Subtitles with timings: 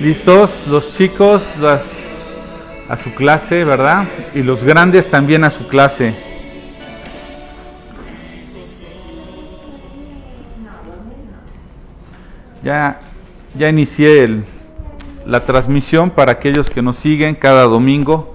[0.00, 0.50] ¿Listos?
[0.66, 1.42] Los chicos
[2.88, 4.06] a su clase, ¿verdad?
[4.34, 6.14] Y los grandes también a su clase.
[12.62, 13.00] Ya,
[13.54, 14.42] ya inicié
[15.26, 18.34] la transmisión para aquellos que nos siguen cada domingo,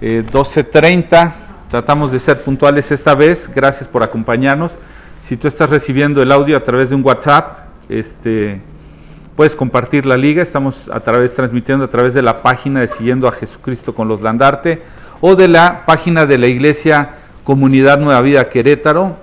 [0.00, 1.28] 12.30.
[1.28, 1.32] Eh,
[1.70, 3.50] Tratamos de ser puntuales esta vez.
[3.54, 4.72] Gracias por acompañarnos.
[5.22, 7.58] Si tú estás recibiendo el audio a través de un WhatsApp,
[7.90, 8.62] este,
[9.36, 13.26] Puedes compartir la liga, estamos a través transmitiendo a través de la página de Siguiendo
[13.26, 14.82] a Jesucristo con los Landarte
[15.20, 19.16] o de la página de la iglesia Comunidad Nueva Vida Querétaro.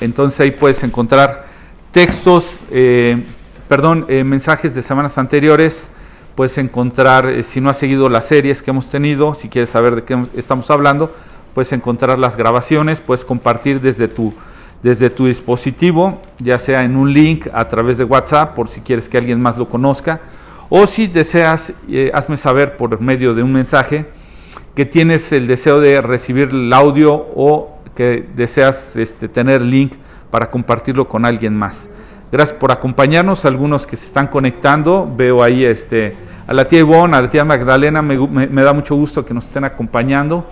[0.00, 1.44] Entonces ahí puedes encontrar
[1.92, 3.22] textos, eh,
[3.68, 5.88] perdón, eh, mensajes de semanas anteriores.
[6.34, 9.94] Puedes encontrar, eh, si no has seguido las series que hemos tenido, si quieres saber
[9.94, 11.14] de qué estamos hablando,
[11.54, 14.34] puedes encontrar las grabaciones, puedes compartir desde tu
[14.84, 19.08] desde tu dispositivo, ya sea en un link a través de WhatsApp, por si quieres
[19.08, 20.20] que alguien más lo conozca,
[20.68, 24.04] o si deseas, eh, hazme saber por medio de un mensaje
[24.76, 29.94] que tienes el deseo de recibir el audio o que deseas este, tener link
[30.30, 31.88] para compartirlo con alguien más.
[32.30, 36.14] Gracias por acompañarnos, algunos que se están conectando, veo ahí este,
[36.46, 39.46] a la tía Ivonne, a la tía Magdalena, me, me da mucho gusto que nos
[39.46, 40.44] estén acompañando.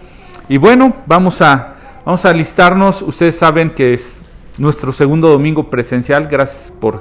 [0.48, 1.74] Y bueno, vamos a,
[2.06, 4.21] vamos a alistarnos, ustedes saben que es
[4.58, 6.28] nuestro segundo domingo presencial.
[6.28, 7.00] Gracias por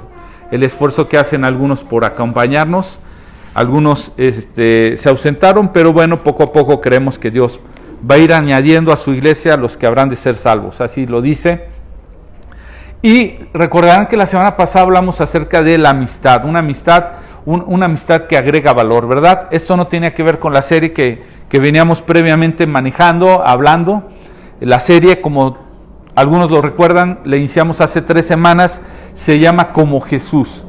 [0.50, 2.98] el esfuerzo que hacen algunos por acompañarnos.
[3.54, 7.60] Algunos este, se ausentaron, pero bueno, poco a poco creemos que Dios
[8.08, 10.80] va a ir añadiendo a su iglesia a los que habrán de ser salvos.
[10.80, 11.66] Así lo dice.
[13.02, 17.04] Y recordarán que la semana pasada hablamos acerca de la amistad, una amistad,
[17.44, 19.48] una amistad que agrega valor, ¿verdad?
[19.50, 24.08] Esto no tenía que ver con la serie que, que veníamos previamente manejando, hablando.
[24.60, 25.58] La serie, como
[26.14, 28.82] algunos lo recuerdan, le iniciamos hace tres semanas,
[29.14, 30.64] se llama Como Jesús.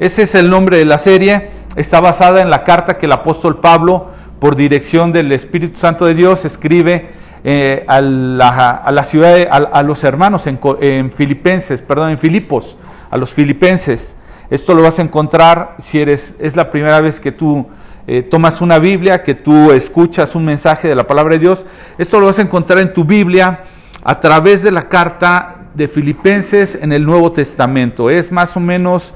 [0.00, 3.60] Ese es el nombre de la serie, está basada en la carta que el apóstol
[3.60, 4.08] Pablo,
[4.40, 7.10] por dirección del Espíritu Santo de Dios, escribe
[7.44, 12.76] eh, a, la, ciudad, a, los hermanos en, Filipenses, perdón, en Filipos,
[13.10, 14.16] a los filipenses.
[14.50, 17.66] Esto lo vas a encontrar si eres, es la primera vez que tú
[18.08, 21.64] eh, tomas una Biblia, que tú escuchas un mensaje de la palabra de Dios.
[21.98, 23.60] Esto lo vas a encontrar en tu Biblia
[24.08, 28.08] a través de la carta de Filipenses en el Nuevo Testamento.
[28.08, 29.12] Es más o menos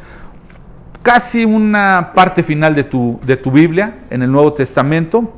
[1.03, 5.33] casi una parte final de tu, de tu Biblia en el Nuevo Testamento.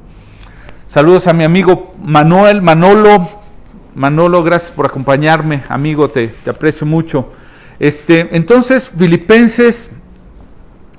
[0.89, 3.29] Saludos a mi amigo Manuel, Manolo.
[3.95, 7.31] Manolo, gracias por acompañarme, amigo, te, te aprecio mucho.
[7.79, 9.89] Este, entonces, Filipenses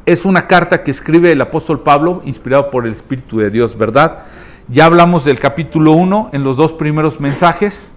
[0.06, 4.20] es una carta que escribe el apóstol Pablo, inspirado por el Espíritu de Dios, ¿verdad?
[4.70, 7.92] Ya hablamos del capítulo 1 en los dos primeros mensajes.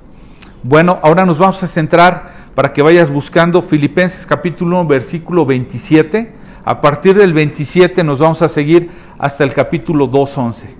[0.62, 6.34] Bueno, ahora nos vamos a centrar para que vayas buscando Filipenses capítulo 1, versículo 27.
[6.64, 10.76] A partir del 27 nos vamos a seguir hasta el capítulo 2, 11.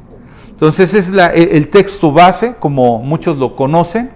[0.48, 4.10] Entonces es la, el texto base, como muchos lo conocen.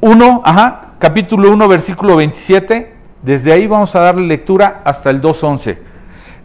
[0.00, 2.94] 1, ajá, capítulo 1, versículo 27.
[3.22, 5.76] Desde ahí vamos a darle lectura hasta el 2.11.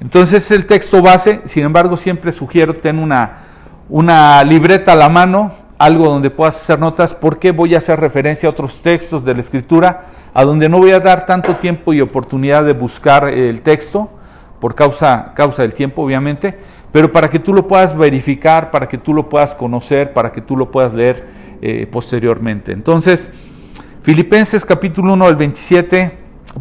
[0.02, 3.46] Entonces es el texto base, sin embargo siempre sugiero tener una,
[3.88, 8.48] una libreta a la mano algo donde puedas hacer notas, porque voy a hacer referencia
[8.48, 12.02] a otros textos de la escritura, a donde no voy a dar tanto tiempo y
[12.02, 14.10] oportunidad de buscar el texto,
[14.60, 16.60] por causa, causa del tiempo obviamente,
[16.92, 20.42] pero para que tú lo puedas verificar, para que tú lo puedas conocer, para que
[20.42, 21.26] tú lo puedas leer
[21.62, 22.74] eh, posteriormente.
[22.74, 23.30] Entonces,
[24.02, 26.20] Filipenses capítulo 1 al 27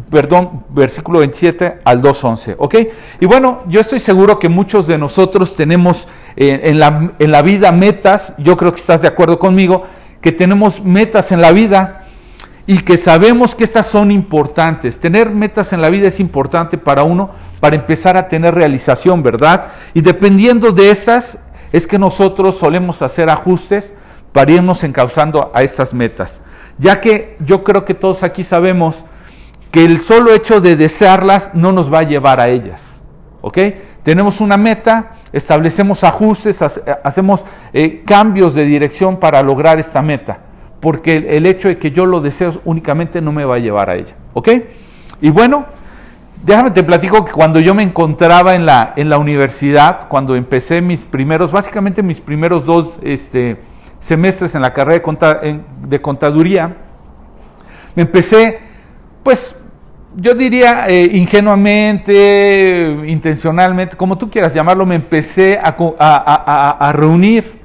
[0.09, 2.75] perdón, versículo 27 al 2.11, ¿ok?
[3.19, 6.07] Y bueno, yo estoy seguro que muchos de nosotros tenemos
[6.39, 9.85] en, la, en la vida metas, yo creo que estás de acuerdo conmigo,
[10.21, 12.05] que tenemos metas en la vida
[12.65, 14.99] y que sabemos que estas son importantes.
[14.99, 19.67] Tener metas en la vida es importante para uno, para empezar a tener realización, ¿verdad?
[19.93, 21.37] Y dependiendo de estas,
[21.73, 23.93] es que nosotros solemos hacer ajustes
[24.31, 26.41] para irnos encauzando a estas metas.
[26.77, 29.03] Ya que yo creo que todos aquí sabemos
[29.71, 32.81] que el solo hecho de desearlas no nos va a llevar a ellas.
[33.41, 33.57] ¿Ok?
[34.03, 36.61] Tenemos una meta, establecemos ajustes,
[37.03, 40.39] hacemos eh, cambios de dirección para lograr esta meta,
[40.79, 43.95] porque el, hecho de que yo lo deseo únicamente no me va a llevar a
[43.95, 44.15] ella.
[44.33, 44.49] ¿Ok?
[45.21, 45.65] Y bueno,
[46.43, 50.81] déjame te platico que cuando yo me encontraba en la, en la universidad, cuando empecé
[50.81, 53.57] mis primeros, básicamente mis primeros dos este,
[53.99, 56.75] semestres en la carrera de, de contaduría,
[57.95, 58.59] me empecé
[59.23, 59.55] pues
[60.15, 67.59] yo diría eh, ingenuamente, intencionalmente, como tú quieras llamarlo, me empecé a, reunir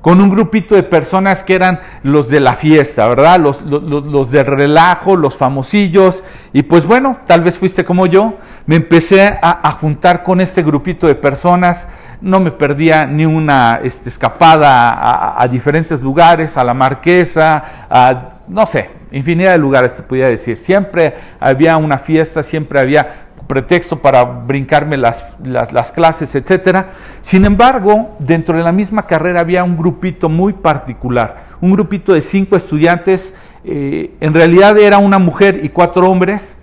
[0.00, 3.38] con un grupito de personas que eran los de la fiesta, ¿verdad?
[3.38, 6.24] Los, los, del relajo, los famosillos.
[6.54, 11.06] Y pues bueno, tal vez fuiste como yo, me empecé a, juntar con este grupito
[11.06, 11.86] de personas,
[12.22, 18.39] no me perdía ni una este, escapada a, a, diferentes lugares, a la marquesa, a,
[18.50, 20.56] no sé, infinidad de lugares te podía decir.
[20.56, 26.86] Siempre había una fiesta, siempre había pretexto para brincarme las, las, clases, etc.
[27.22, 32.22] Sin embargo, dentro de la misma carrera había un grupito muy particular, un grupito de
[32.22, 36.56] cinco estudiantes, eh, en realidad era una mujer y cuatro hombres,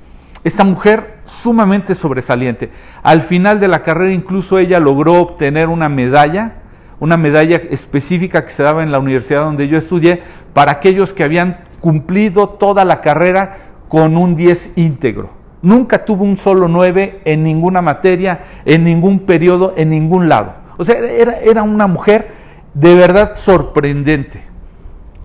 [0.43, 2.69] esta mujer sumamente sobresaliente.
[3.03, 6.55] Al final de la carrera incluso ella logró obtener una medalla,
[6.99, 10.21] una medalla específica que se daba en la universidad donde yo estudié,
[10.53, 13.57] para aquellos que habían cumplido toda la carrera
[13.87, 15.29] con un 10 íntegro.
[15.61, 20.53] Nunca tuvo un solo 9 en ninguna materia, en ningún periodo, en ningún lado.
[20.77, 22.31] O sea, era, era una mujer
[22.73, 24.43] de verdad sorprendente.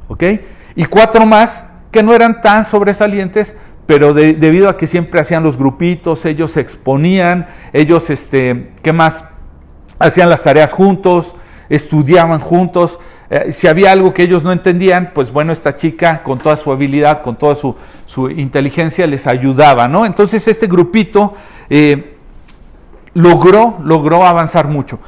[0.08, 0.24] ¿Ok?
[0.74, 3.54] Y cuatro más que no eran tan sobresalientes,
[3.86, 9.24] pero debido a que siempre hacían los grupitos, ellos se exponían, ellos, este, ¿qué más?
[9.98, 11.36] Hacían las tareas juntos,
[11.68, 12.98] estudiaban juntos,
[13.34, 16.70] eh, si había algo que ellos no entendían, pues bueno, esta chica con toda su
[16.70, 17.74] habilidad, con toda su,
[18.28, 20.04] inteligencia les ayudaba, ¿no?
[20.04, 21.32] Entonces este grupito
[21.70, 22.18] eh,
[23.14, 24.98] logró, logró avanzar mucho.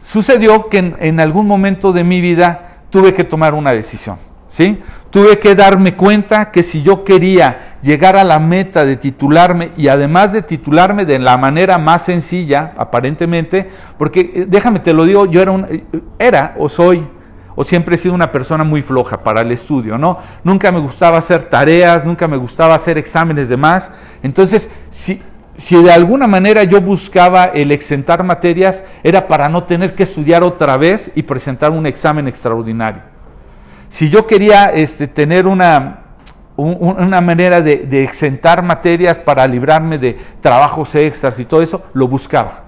[0.00, 4.16] Sucedió que en, en, algún momento de mi vida tuve que tomar una decisión,
[4.48, 4.80] ¿sí?
[5.10, 9.88] Tuve que darme cuenta que si yo quería llegar a la meta de titularme y
[9.88, 13.68] además de titularme de la manera más sencilla, aparentemente,
[13.98, 15.84] porque eh, déjame te lo digo, yo era, un,
[16.18, 17.06] era o soy
[17.56, 20.18] o siempre he sido una persona muy floja para el estudio, ¿no?
[20.42, 23.90] Nunca me gustaba hacer tareas, nunca me gustaba hacer exámenes de más.
[24.22, 25.22] Entonces, si,
[25.56, 30.42] si de alguna manera yo buscaba el exentar materias, era para no tener que estudiar
[30.42, 33.02] otra vez y presentar un examen extraordinario.
[33.88, 36.00] Si yo quería este, tener una,
[36.56, 42.08] una manera de, de exentar materias para librarme de trabajos extras y todo eso, lo
[42.08, 42.64] buscaba.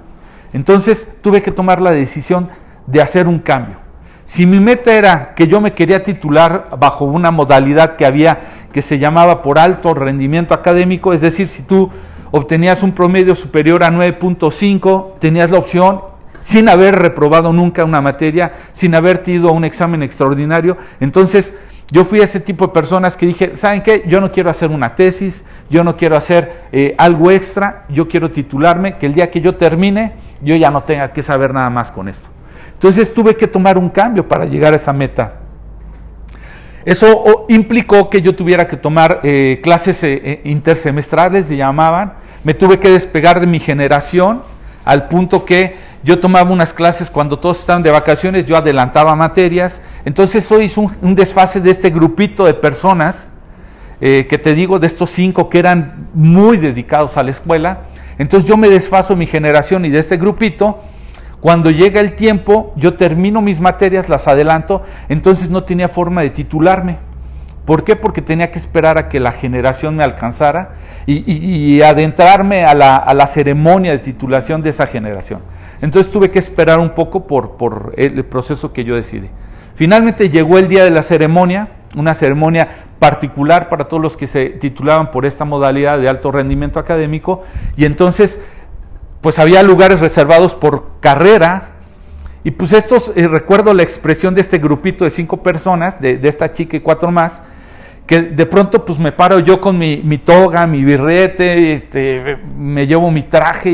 [0.53, 2.49] Entonces tuve que tomar la decisión
[2.87, 3.86] de hacer un cambio.
[4.26, 8.38] Si mi meta era que yo me quería titular bajo una modalidad que había
[8.73, 11.90] que se llamaba por alto rendimiento académico, es decir, si tú
[12.32, 16.00] obtenías un promedio superior a 9.5, tenías la opción
[16.43, 20.76] sin haber reprobado nunca una materia, sin haber tenido un examen extraordinario.
[21.00, 21.55] Entonces,
[21.90, 24.05] yo fui a ese tipo de personas que dije, ¿saben qué?
[24.08, 28.31] Yo no quiero hacer una tesis, yo no quiero hacer eh, algo extra, yo quiero
[28.32, 31.93] titularme, que el día que yo termine, yo ya no tenga que saber nada más
[31.93, 32.36] con esto.
[32.76, 35.40] Entonces tuve que tomar un cambio para llegar a esa meta.
[36.84, 42.12] Eso implicó que yo tuviera que tomar eh, clases eh, eh, intersemestrales, se llamaban.
[42.44, 44.43] Me tuve que despegar de mi generación
[44.84, 45.75] al punto que
[46.05, 49.81] yo tomaba unas clases cuando todos estaban de vacaciones, yo adelantaba materias.
[50.05, 53.31] Entonces eso hizo un, desfase de este grupito de personas,
[53.99, 57.81] que te digo, de estos cinco que eran muy dedicados a la escuela.
[58.19, 60.78] Entonces yo me desfaso mi generación y de este grupito
[61.46, 66.31] cuando llega el tiempo, yo termino mis materias, las adelanto, entonces no tenía forma de
[66.31, 66.96] titularme.
[67.64, 67.94] ¿Por qué?
[67.94, 70.71] Porque tenía que esperar a que la generación me alcanzara
[71.06, 75.38] y, adentrarme a la, ceremonia de titulación de esa generación.
[75.82, 79.30] Entonces tuve que esperar un poco por, por el proceso que yo decidí.
[79.76, 84.47] Finalmente llegó el día de la ceremonia, una ceremonia particular para todos los que se
[84.47, 87.44] titulaban por esta modalidad de alto rendimiento académico,
[87.76, 88.40] y entonces
[89.26, 91.71] pues había lugares reservados por carrera.
[92.45, 96.52] Y pues estos, eh, recuerdo la expresión de este grupito de cinco personas, de, esta
[96.52, 97.42] chica y cuatro más,
[98.06, 103.11] que de pronto pues me paro yo con mi, toga, mi birrete, este, me llevo
[103.11, 103.71] mi traje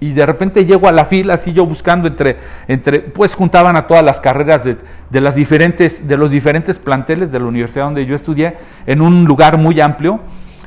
[0.00, 2.36] y, de repente llego a la fila así yo buscando entre,
[2.66, 4.78] entre pues juntaban a todas las carreras de,
[5.10, 9.26] de, las diferentes, de los diferentes planteles de la universidad donde yo estudié en un
[9.26, 10.18] lugar muy amplio.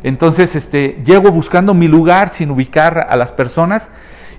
[0.03, 3.89] Entonces este, llego buscando mi lugar sin ubicar a las personas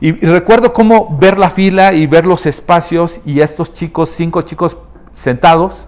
[0.02, 4.76] y, recuerdo cómo ver la fila y ver los espacios y estos chicos, cinco chicos
[5.12, 5.86] sentados,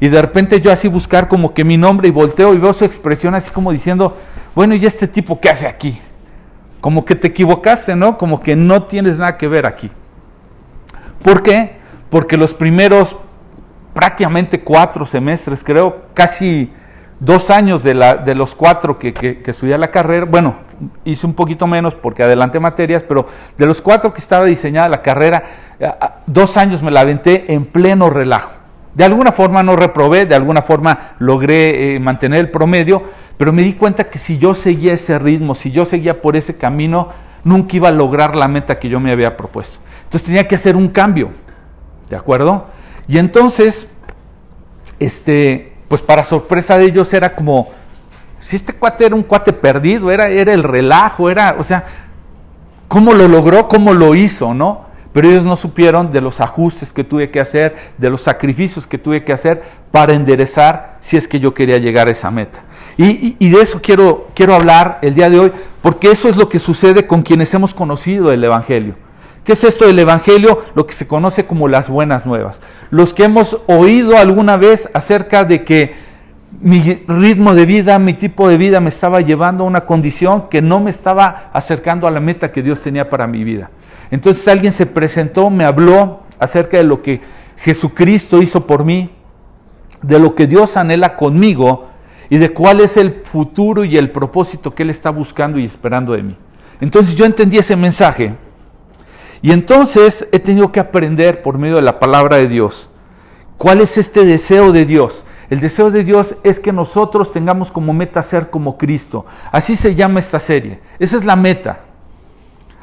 [0.00, 2.86] y de repente yo así buscar como que mi nombre y volteo y veo su
[2.86, 4.16] expresión así como diciendo,
[4.54, 6.00] bueno, ¿y este tipo qué hace aquí?
[6.80, 8.16] Como que te equivocaste, ¿no?
[8.16, 9.90] Como que no tienes nada que ver aquí.
[11.22, 11.76] ¿Por qué?
[12.08, 13.14] Porque los primeros
[13.92, 16.72] prácticamente cuatro semestres, creo, casi
[17.18, 20.69] dos años de, la, de los cuatro que, que, que estudié la carrera, bueno,
[21.04, 25.02] hice un poquito menos porque adelanté materias, pero de los cuatro que estaba diseñada la
[25.02, 25.44] carrera,
[25.78, 25.90] eh,
[26.26, 28.52] dos años me la aventé en pleno relajo.
[28.94, 33.02] De alguna forma no reprobé, de alguna forma logré eh, mantener el promedio,
[33.36, 36.56] pero me di cuenta que si yo seguía ese ritmo, si yo seguía por ese
[36.56, 37.08] camino,
[37.44, 39.78] nunca iba a lograr la meta que yo me había propuesto.
[40.04, 41.30] Entonces tenía que hacer un cambio,
[42.08, 42.66] ¿de acuerdo?
[43.06, 43.88] Y entonces,
[44.98, 47.70] este, pues para sorpresa de ellos era como,
[48.50, 51.84] si este cuate era un cuate perdido, era, era el relajo, era, o sea,
[52.88, 53.68] ¿cómo lo logró?
[53.68, 54.54] ¿Cómo lo hizo?
[54.54, 54.86] ¿No?
[55.12, 58.98] Pero ellos no supieron de los ajustes que tuve que hacer, de los sacrificios que
[58.98, 62.58] tuve que hacer para enderezar si es que yo quería llegar a esa meta.
[62.96, 66.58] Y, de eso quiero, quiero hablar el día de hoy, porque eso es lo que
[66.58, 68.96] sucede con quienes hemos conocido el Evangelio.
[69.44, 70.64] ¿Qué es esto del Evangelio?
[70.74, 72.60] Lo que se conoce como las buenas nuevas.
[72.90, 76.09] Los que hemos oído alguna vez acerca de que
[76.60, 80.60] mi ritmo de vida, mi tipo de vida me estaba llevando a una condición que
[80.60, 83.70] no me estaba acercando a la meta que Dios tenía para mi vida.
[84.10, 87.20] Entonces alguien se presentó, me habló acerca de lo que
[87.58, 89.10] Jesucristo hizo por mí,
[90.02, 91.88] de lo que Dios anhela conmigo
[92.28, 96.12] y de cuál es el futuro y el propósito que Él está buscando y esperando
[96.12, 96.36] de mí.
[96.80, 98.34] Entonces yo entendí ese mensaje
[99.42, 102.90] y entonces he tenido que aprender por medio de la palabra de Dios
[103.56, 105.22] cuál es este deseo de Dios.
[105.50, 109.26] El deseo de Dios es que nosotros tengamos como meta ser como Cristo.
[109.50, 110.80] Así se llama esta serie.
[111.00, 111.80] Esa es la meta.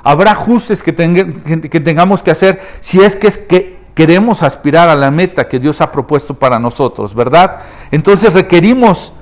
[0.03, 5.12] Habrá ajustes que, tengamos que hacer si es que, es que queremos aspirar a la
[5.12, 7.59] meta que Dios ha propuesto para nosotros, ¿verdad?
[7.89, 9.13] Entonces requerimos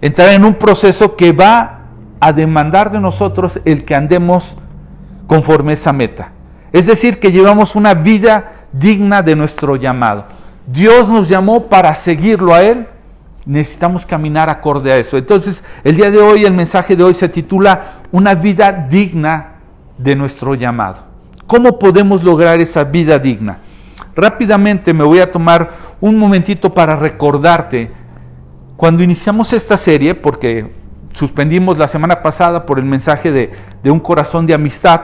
[0.00, 1.80] entrar en un proceso que va
[2.20, 4.56] a demandar de nosotros el que andemos
[5.26, 6.32] conforme a esa meta.
[6.72, 10.26] Es decir, que llevamos una vida digna de nuestro llamado.
[10.66, 12.88] Dios nos llamó para seguirlo a Él.
[13.46, 15.18] Necesitamos caminar acorde a eso.
[15.18, 19.56] Entonces, el día de hoy, el mensaje de hoy se titula Una vida digna
[19.98, 21.04] de nuestro llamado.
[21.46, 23.58] ¿Cómo podemos lograr esa vida digna?
[24.16, 25.70] Rápidamente me voy a tomar
[26.00, 27.90] un momentito para recordarte
[28.76, 30.70] cuando iniciamos esta serie, porque
[31.12, 35.00] suspendimos la semana pasada por el mensaje de, un corazón de amistad,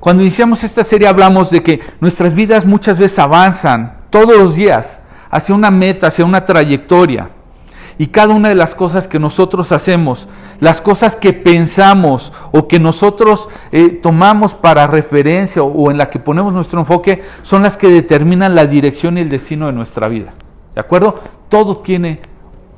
[0.00, 5.00] cuando iniciamos esta serie hablamos de que nuestras vidas muchas veces avanzan todos los días
[5.30, 7.30] hacia una meta, hacia una trayectoria.
[8.00, 10.28] Y cada una de las cosas que nosotros hacemos,
[10.60, 16.20] las cosas que pensamos o que nosotros eh, tomamos para referencia o en la que
[16.20, 20.34] ponemos nuestro enfoque, son las que determinan la dirección y el destino de nuestra vida.
[20.76, 21.18] ¿De acuerdo?
[21.48, 22.20] Todo tiene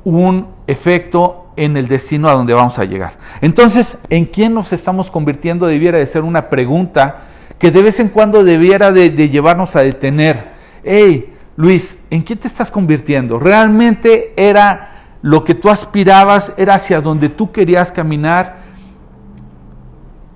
[0.03, 3.13] un efecto en el destino a donde vamos a llegar.
[3.41, 5.67] Entonces, ¿en quién nos estamos convirtiendo?
[5.67, 7.27] Debiera de ser una pregunta
[7.59, 10.51] que de vez en cuando debiera de, llevarnos a detener.
[10.83, 11.30] Hey,
[11.61, 13.37] Luis, ¿en quién te estás convirtiendo?
[13.37, 18.63] ¿Realmente era lo que tú aspirabas, era hacia donde tú querías caminar?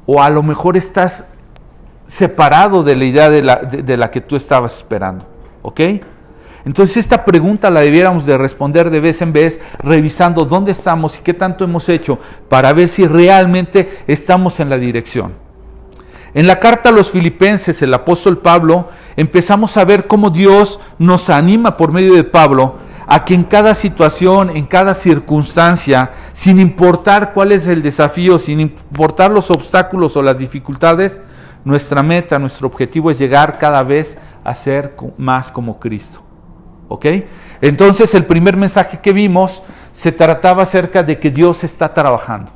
[0.05, 1.25] ¿O a lo mejor estás
[2.05, 5.25] separado de la idea de la, de la que tú estabas esperando?
[5.63, 5.81] ¿Ok?
[6.63, 11.23] Entonces esta pregunta la debiéramos de responder de vez en vez, revisando dónde estamos y
[11.23, 15.33] qué tanto hemos hecho para ver si realmente estamos en la dirección.
[16.35, 21.29] En la carta a los filipenses, el apóstol Pablo, empezamos a ver cómo Dios nos
[21.29, 22.75] anima por medio de Pablo
[23.07, 28.59] a que en cada situación, en cada circunstancia, sin importar cuál es el desafío, sin
[28.59, 31.21] importar los obstáculos o las dificultades,
[31.63, 36.21] nuestra meta, nuestro objetivo es llegar cada vez a ser más como Cristo.
[36.87, 37.05] ¿Ok?
[37.61, 42.51] Entonces el primer mensaje que vimos se trataba acerca de que Dios está trabajando.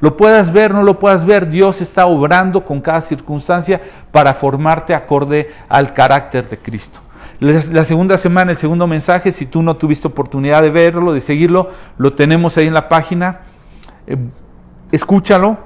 [0.00, 3.80] Lo puedas ver, no lo puedas ver, Dios está obrando con cada circunstancia
[4.12, 7.00] para formarte acorde al carácter de Cristo.
[7.40, 11.70] La segunda semana, el segundo mensaje, si tú no tuviste oportunidad de verlo, de seguirlo,
[11.96, 13.40] lo tenemos ahí en la página.
[14.06, 14.16] Eh,
[14.90, 15.56] escúchalo.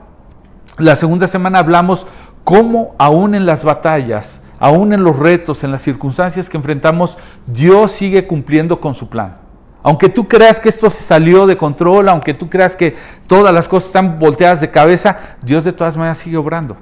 [0.79, 2.07] La segunda semana hablamos
[2.45, 7.91] cómo aún en las batallas aún en los retos, en las circunstancias que enfrentamos, Dios
[7.91, 9.41] sigue cumpliendo con su plan.
[9.83, 12.97] Aunque tú creas que esto se salió de control, aunque tú creas que
[13.27, 16.77] todas las cosas están volteadas de cabeza, Dios de todas maneras sigue obrando.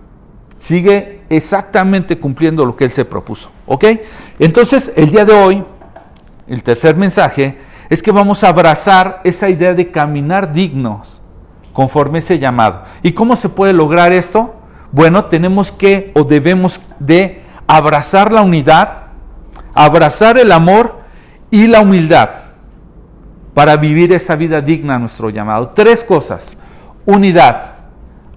[0.59, 3.51] Sigue exactamente cumpliendo lo que Él se propuso.
[3.67, 3.85] ¿Ok?
[4.39, 5.65] Entonces, el día de hoy,
[6.47, 11.23] el tercer mensaje es que vamos a abrazar esa idea de caminar dignos
[11.73, 12.83] conforme ese llamado.
[13.03, 14.57] ¿Y cómo se puede lograr esto?
[14.93, 19.05] Bueno, tenemos que o debemos de abrazar la unidad,
[19.73, 21.01] abrazar el amor
[21.51, 22.50] y la humildad
[23.61, 25.73] para vivir esa vida digna a nuestro llamado.
[25.75, 26.57] Tres cosas,
[27.05, 27.75] unidad,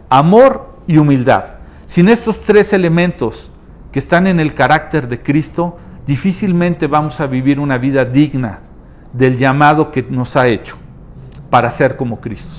[0.10, 1.46] amor y humildad.
[1.86, 3.50] Sin estos tres elementos
[3.94, 8.60] que están en el carácter de Cristo, difícilmente vamos a vivir una vida digna
[9.14, 10.76] del llamado que nos ha hecho
[11.50, 12.54] para ser como Cristo.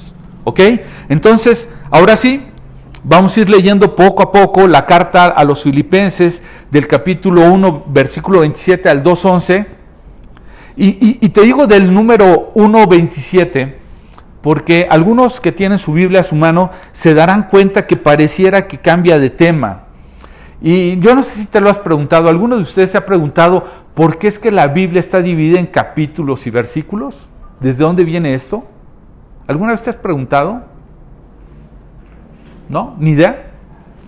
[0.44, 0.60] ¿Ok?
[1.10, 2.46] Entonces, ahora sí,
[3.06, 7.84] Vamos a ir leyendo poco a poco la carta a los filipenses del capítulo 1,
[7.88, 9.66] versículo 27 al 2.11.
[10.76, 13.74] Y, te digo del número 1.27,
[14.42, 18.78] porque algunos que tienen su Biblia a su mano se darán cuenta que pareciera que
[18.78, 19.84] cambia de tema.
[20.60, 23.64] Y yo no sé si te lo has preguntado, ¿alguno de ustedes se ha preguntado
[23.94, 27.28] por qué es que la Biblia está dividida en capítulos y versículos?
[27.60, 28.64] ¿Desde dónde viene esto?
[29.46, 30.64] ¿Alguna vez te has preguntado?
[32.68, 32.96] ¿No?
[32.98, 33.50] ¿Ni idea?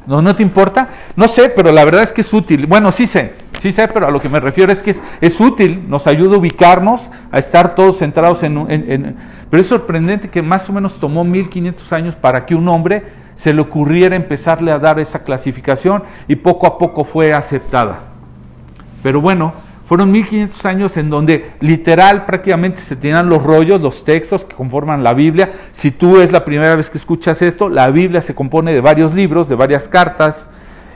[0.07, 0.89] ¿No, ¿No te importa?
[1.15, 2.67] No sé, pero la verdad es que es útil.
[2.67, 5.85] Bueno, sí sé, sí sé, pero a lo que me refiero es que es, útil,
[5.89, 9.17] nos ayuda a ubicarnos, a estar todos centrados en, en,
[9.51, 13.53] Pero es sorprendente que más o menos tomó 1500 años para que un hombre se
[13.53, 18.01] le ocurriera empezarle a dar esa clasificación y poco a poco fue aceptada.
[19.03, 19.53] Pero bueno,
[19.87, 25.05] fueron 1500 años en donde literal prácticamente se tenían los rollos, los textos que conforman
[25.05, 25.53] la Biblia.
[25.73, 29.15] Si tú es la primera vez que escuchas esto, la Biblia se compone de varios
[29.15, 30.49] libros, de varias cartas,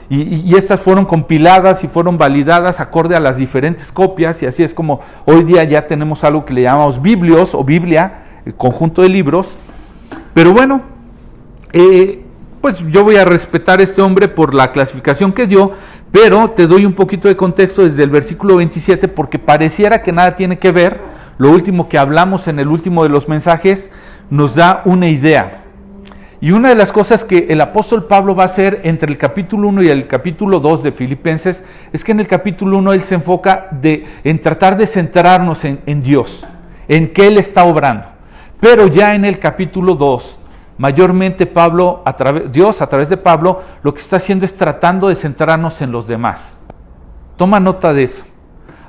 [0.09, 4.73] y, estas fueron compiladas y fueron validadas acorde a las diferentes copias, y así es
[4.73, 9.09] como hoy día ya tenemos algo que le llamamos Biblios o Biblia, el conjunto de
[9.09, 9.55] libros.
[10.33, 10.81] Pero bueno,
[11.73, 12.23] eh,
[12.61, 15.71] pues yo voy a respetar a este hombre por la clasificación que dio,
[16.11, 20.35] pero te doy un poquito de contexto desde el versículo 27 porque pareciera que nada
[20.35, 20.99] tiene que ver.
[21.37, 23.89] Lo último que hablamos en el último de los mensajes
[24.29, 25.60] nos da una idea.
[26.41, 29.67] Y una de las cosas que el apóstol Pablo va a hacer entre el capítulo
[29.67, 33.13] 1 y el capítulo 2 de Filipenses es que en el capítulo 1 él se
[33.13, 36.43] enfoca de, en tratar de centrarnos en, Dios,
[36.87, 38.07] en qué Él está obrando.
[38.59, 40.39] Pero ya en el capítulo 2
[40.81, 45.09] Mayormente Pablo, a través, Dios a través de Pablo, lo que está haciendo es tratando
[45.09, 46.57] de centrarnos en los demás.
[47.37, 48.23] Toma nota de eso.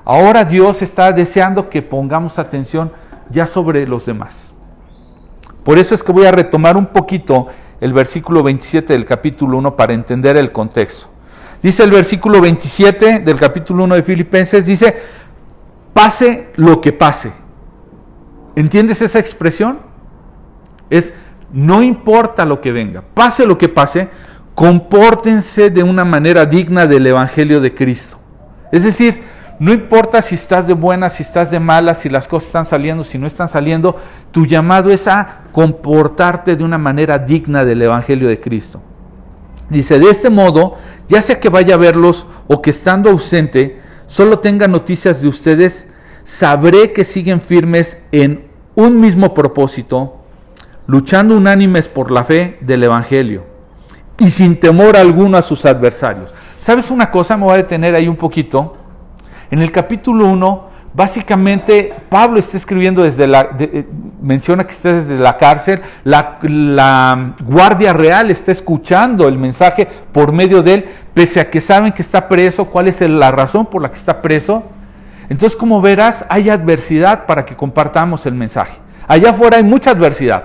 [0.02, 2.92] Ahora Dios está deseando que pongamos atención
[3.28, 4.51] ya sobre los demás.
[5.64, 7.48] Por eso es que voy a retomar un poquito
[7.80, 11.06] el versículo 27 del capítulo 1 para entender el contexto.
[11.62, 14.96] Dice el versículo 27 del capítulo 1 de Filipenses, dice,
[15.92, 17.32] pase lo que pase.
[18.56, 19.78] ¿Entiendes esa expresión?
[20.90, 21.14] Es
[21.52, 24.08] no importa lo que venga, pase lo que pase,
[24.54, 28.18] compórtense de una manera digna del Evangelio de Cristo.
[28.72, 29.22] Es decir,
[29.62, 33.04] no importa si estás de buena, si estás de mala, si las cosas están saliendo,
[33.04, 33.94] si no están saliendo,
[34.32, 38.82] tu llamado es a comportarte de una manera digna del Evangelio de Cristo.
[39.70, 44.40] Dice, de este modo, ya sea que vaya a verlos o que estando ausente, solo
[44.40, 45.86] tenga noticias de ustedes,
[46.24, 50.24] sabré que siguen firmes en un mismo propósito,
[50.88, 53.44] luchando unánimes por la fe del Evangelio
[54.18, 56.34] y sin temor alguno a sus adversarios.
[56.60, 57.36] ¿Sabes una cosa?
[57.36, 58.81] Me voy a detener ahí un poquito.
[59.52, 63.86] En el capítulo 1, básicamente Pablo está escribiendo desde la, eh,
[64.22, 70.32] menciona que está desde la cárcel, la, la, guardia real está escuchando el mensaje por
[70.32, 73.82] medio de él, pese a que saben que está preso, cuál es la razón por
[73.82, 74.62] la que está preso.
[75.28, 78.78] Entonces, como verás, hay adversidad para que compartamos el mensaje.
[79.06, 80.44] Allá afuera hay mucha adversidad.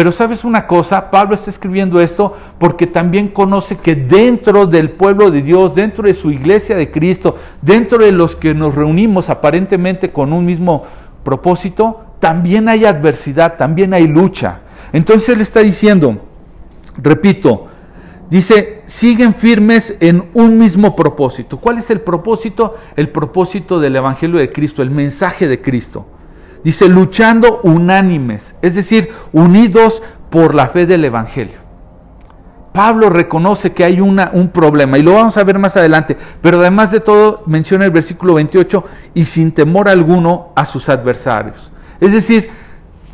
[0.00, 5.30] Pero sabes una cosa, Pablo está escribiendo esto porque también conoce que dentro del pueblo
[5.30, 10.10] de Dios, dentro de su iglesia de Cristo, dentro de los que nos reunimos aparentemente
[10.10, 10.84] con un mismo
[11.22, 14.60] propósito, también hay adversidad, también hay lucha.
[14.94, 16.16] Entonces él está diciendo,
[16.96, 17.66] repito,
[18.30, 21.58] dice, siguen firmes en un mismo propósito.
[21.58, 22.74] ¿Cuál es el propósito?
[22.96, 26.06] El propósito del Evangelio de Cristo, el mensaje de Cristo.
[26.64, 31.58] Dice, luchando unánimes, es decir, unidos por la fe del Evangelio.
[32.72, 36.60] Pablo reconoce que hay una, un problema y lo vamos a ver más adelante, pero
[36.60, 41.70] además de todo menciona el versículo 28 y sin temor alguno a sus adversarios.
[42.00, 42.50] Es decir,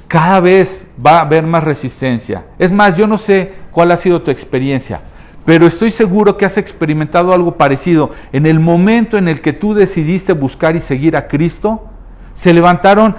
[0.08, 2.44] cada vez va a haber más resistencia.
[2.58, 5.00] Es más, yo no sé cuál ha sido tu experiencia,
[5.46, 8.10] pero estoy seguro que has experimentado algo parecido.
[8.32, 11.88] En el momento en el que tú decidiste buscar y seguir a Cristo,
[12.34, 13.16] se levantaron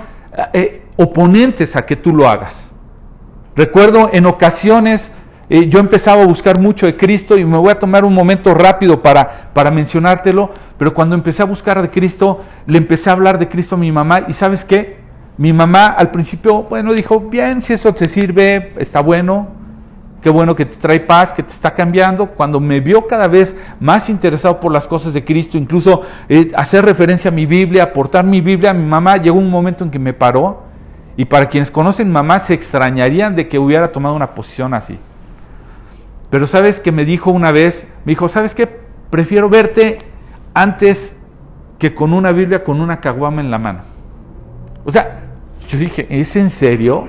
[0.53, 2.71] eh, oponentes a que tú lo hagas.
[3.55, 5.11] Recuerdo en ocasiones
[5.49, 8.53] eh, yo empezaba a buscar mucho de Cristo y me voy a tomar un momento
[8.53, 13.39] rápido para, para mencionártelo, pero cuando empecé a buscar de Cristo, le empecé a hablar
[13.39, 14.97] de Cristo a mi mamá y sabes qué,
[15.37, 19.47] mi mamá al principio, bueno, dijo, bien, si eso te sirve, está bueno,
[20.27, 22.25] qué bueno que te trae paz, que te está cambiando.
[22.25, 26.83] Cuando me vio cada vez más interesado por las cosas de Cristo, incluso eh, hacer
[26.83, 30.11] referencia a mi Biblia, aportar mi Biblia, mi mamá llegó un momento en que me
[30.11, 30.63] paró.
[31.15, 34.99] Y para quienes conocen mamá se extrañarían de que hubiera tomado una posición así.
[36.29, 38.67] Pero sabes que me dijo una vez, me dijo, ¿sabes qué?
[39.09, 39.99] Prefiero verte
[40.53, 41.15] antes
[41.79, 43.79] que con una Biblia con una caguama en la mano.
[44.83, 45.21] O sea,
[45.69, 47.07] yo dije, ¿es en serio?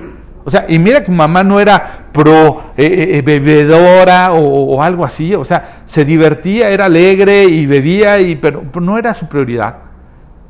[0.49, 5.05] O sea, y mira que mamá no era pro eh, eh, eh, bebedora o, algo
[5.05, 9.75] así, o sea, se divertía, era alegre y bebía, y, pero, no era su prioridad.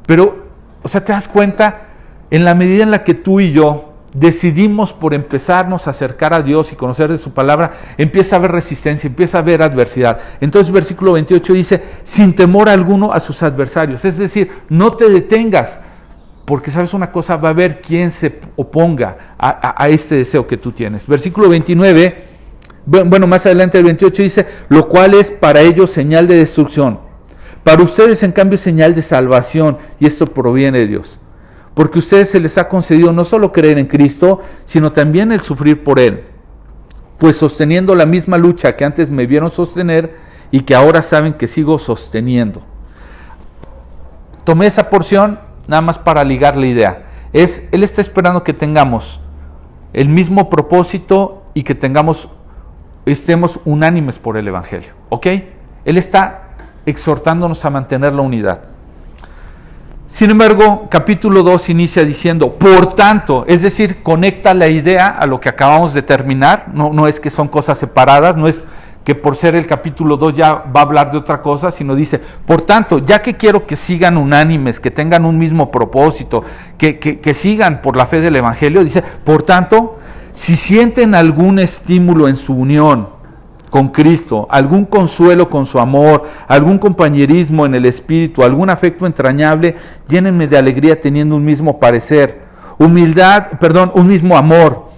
[0.05, 0.45] Pero,
[0.81, 1.81] o sea, te das cuenta,
[2.31, 6.43] en la medida en la que tú y yo decidimos por empezarnos a acercar a
[6.43, 10.17] Dios y conocer de su palabra, empieza a haber resistencia, empieza a haber adversidad.
[10.39, 14.05] Entonces versículo 28 dice, sin temor alguno a sus adversarios.
[14.05, 15.81] Es decir, no te detengas,
[16.49, 20.71] porque sabes una cosa, va a haber quien se oponga a, este deseo que tú
[20.71, 21.05] tienes.
[21.05, 22.23] Versículo 29,
[22.87, 27.01] bueno, más adelante el 28 dice, lo cual es para ellos señal de destrucción.
[27.63, 31.19] Para ustedes, en cambio, señal de salvación, y esto proviene de Dios
[31.75, 35.41] porque a ustedes se les ha concedido no solo creer en Cristo, sino también el
[35.41, 36.23] sufrir por Él,
[37.19, 40.13] pues sosteniendo la misma lucha que antes me vieron sostener
[40.51, 42.63] y que ahora saben que sigo sosteniendo.
[44.43, 47.03] Tomé esa porción nada más para ligar la idea.
[47.31, 49.21] Es, él está esperando que tengamos
[49.93, 52.27] el mismo propósito y que tengamos,
[53.05, 54.93] estemos unánimes por el Evangelio.
[55.09, 55.27] ¿Ok?
[55.85, 56.41] Él está
[56.87, 58.61] exhortándonos a mantener la unidad.
[60.07, 65.39] Sin embargo, capítulo 2 inicia diciendo, por tanto, es decir, conecta la idea a lo
[65.39, 68.59] que acabamos de terminar, no, no es que son cosas separadas, no es
[69.09, 72.21] que por ser el capítulo 2 ya va a hablar de otra cosa, sino dice,
[72.45, 76.43] por tanto, ya que quiero que sigan unánimes, que tengan un mismo propósito,
[76.77, 79.97] que, que sigan por la fe del Evangelio, dice, por tanto,
[80.31, 83.07] si sienten algún estímulo en su unión,
[83.71, 89.75] con Cristo, algún consuelo con su amor, algún compañerismo en el Espíritu, algún afecto entrañable,
[90.07, 92.41] llénenme de alegría teniendo un mismo parecer,
[92.77, 94.89] humildad, perdón, un mismo amor,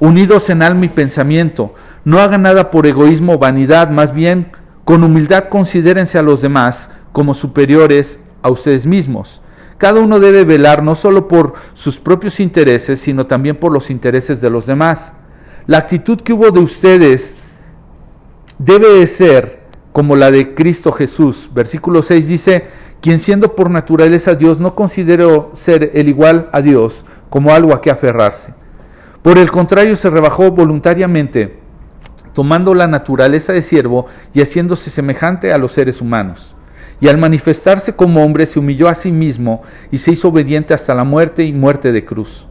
[0.00, 1.74] unidos en alma y pensamiento.
[2.04, 4.52] No hagan nada por egoísmo o vanidad, más bien
[4.84, 9.42] con humildad considérense a los demás como superiores a ustedes mismos.
[9.76, 14.40] Cada uno debe velar no solo por sus propios intereses, sino también por los intereses
[14.40, 15.12] de los demás.
[15.66, 17.34] La actitud que hubo de ustedes
[18.58, 19.60] debe de ser
[19.92, 21.50] como la de Cristo Jesús.
[21.52, 22.68] Versículo 6 dice,
[23.00, 27.80] quien siendo por naturaleza Dios no consideró ser el igual a Dios como algo a
[27.80, 28.54] que aferrarse.
[29.22, 31.57] Por el contrario, se rebajó voluntariamente,
[32.34, 36.54] tomando la naturaleza de siervo y haciéndose semejante a los seres humanos.
[37.00, 40.94] Y al manifestarse como hombre se humilló a sí mismo y se hizo obediente hasta
[40.94, 42.46] la muerte y muerte de cruz.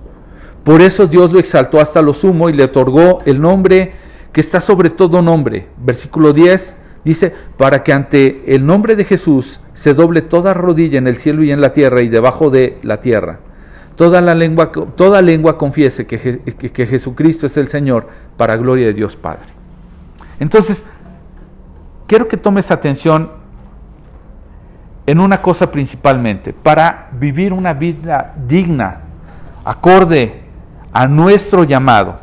[0.63, 3.94] Por eso Dios lo exaltó hasta lo sumo y le otorgó el nombre
[4.32, 5.68] que está sobre todo nombre.
[5.78, 11.08] Versículo 10 dice, para que ante el nombre de Jesús se doble toda rodilla en
[11.08, 13.40] el cielo y en la tierra y debajo de la tierra.
[13.96, 18.94] Toda, la lengua, toda lengua confiese que, que Jesucristo es el Señor para gloria de
[18.94, 19.57] Dios Padre.
[20.39, 20.84] Entonces,
[22.06, 23.32] quiero que tomes atención
[25.06, 29.00] en una cosa principalmente, para vivir una vida digna,
[29.63, 30.43] acorde
[30.91, 32.19] a nuestro llamado,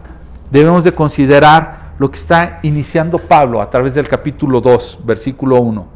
[0.50, 5.86] debemos de considerar lo que está iniciando Pablo a través del capítulo 2, versículo 1.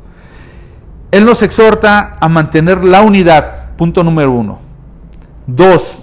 [1.11, 4.59] Él nos exhorta a mantener la unidad, punto número uno.
[5.47, 6.03] Dos,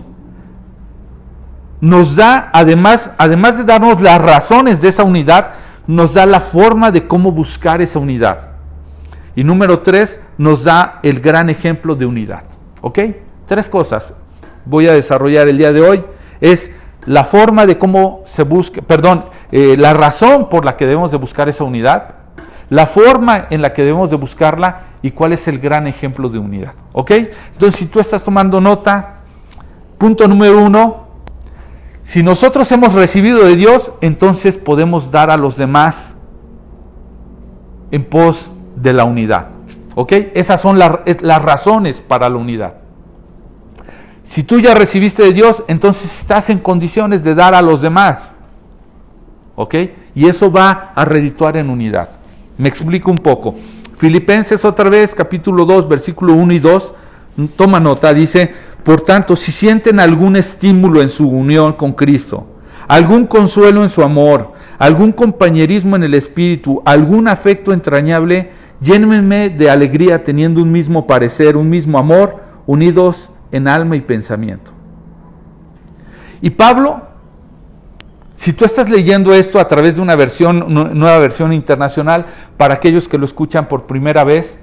[1.82, 5.52] nos da, además, además de darnos las razones de esa unidad,
[5.88, 8.50] nos da la forma de cómo buscar esa unidad.
[9.36, 12.44] Y número tres, nos da el gran ejemplo de unidad.
[12.82, 13.00] ¿Ok?
[13.48, 14.14] Tres cosas
[14.66, 16.04] voy a desarrollar el día de hoy.
[16.42, 16.72] Es
[17.06, 21.18] la forma de cómo se busca, perdón, eh, la razón por la que debemos de
[21.18, 22.16] buscar esa unidad,
[22.70, 26.40] la forma en la que debemos de buscarla y cuál es el gran ejemplo de
[26.40, 26.74] unidad.
[26.94, 27.12] ¿Ok?
[27.12, 29.20] Entonces, si tú estás tomando nota,
[29.98, 31.05] punto número uno,
[32.06, 36.16] si nosotros hemos recibido de Dios, entonces podemos dar a los demás
[37.90, 39.48] en pos de la unidad.
[39.96, 40.14] ¿Ok?
[40.36, 42.76] Esas son las razones para la unidad.
[44.24, 48.34] Si tú ya recibiste de Dios, entonces estás en condiciones de dar a los demás.
[49.56, 49.76] ¿Ok?
[50.14, 52.12] Y eso va a redituar en unidad.
[52.58, 53.56] Me explico un poco.
[53.98, 56.94] Filipenses otra vez, capítulo 2, versículo 1 y 2,
[57.56, 58.54] toma nota, dice,
[58.86, 62.46] por tanto, si sienten algún estímulo en su unión con Cristo,
[62.88, 69.72] algún consuelo en su amor, algún compañerismo en el espíritu, algún afecto entrañable, llénenme de
[69.72, 74.70] alegría teniendo un mismo parecer, un mismo amor, unidos en alma y pensamiento.
[76.40, 77.08] Y Pablo,
[78.36, 83.18] si tú estás leyendo esto a través de una nueva versión internacional, para aquellos que
[83.18, 84.60] lo escuchan por primera vez,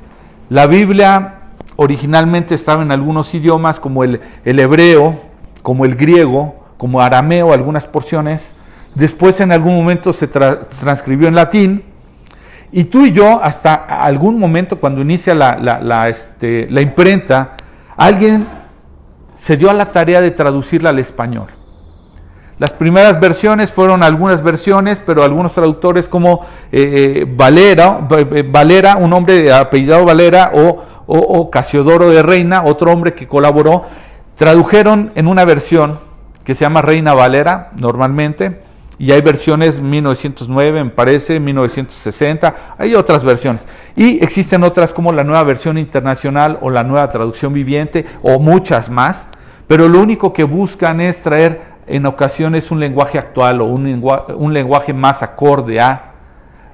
[0.48, 1.41] la Biblia
[1.76, 5.20] originalmente estaba en algunos idiomas como el, hebreo,
[5.62, 8.54] como el griego, como arameo, algunas porciones.
[8.94, 11.84] Después en algún momento se transcribió en latín.
[12.70, 17.56] Y tú y yo, hasta algún momento cuando inicia la, la, este, la imprenta,
[17.96, 18.46] alguien
[19.36, 21.48] se dio a la tarea de traducirla al español.
[22.58, 28.96] Las primeras versiones fueron algunas versiones, pero algunos traductores como eh, eh, Valera, eh, Valera,
[28.96, 33.84] un hombre apellidado Valera, o, o, Casiodoro de Reina, otro hombre que colaboró,
[34.36, 35.98] tradujeron en una versión
[36.44, 38.60] que se llama Reina Valera normalmente,
[38.98, 43.64] y hay versiones 1909, me parece, 1960, hay otras versiones.
[43.96, 48.90] Y existen otras como la nueva versión internacional o la nueva traducción viviente o muchas
[48.90, 49.26] más,
[49.66, 54.92] pero lo único que buscan es traer en ocasiones un lenguaje actual o un lenguaje,
[54.92, 56.12] más acorde a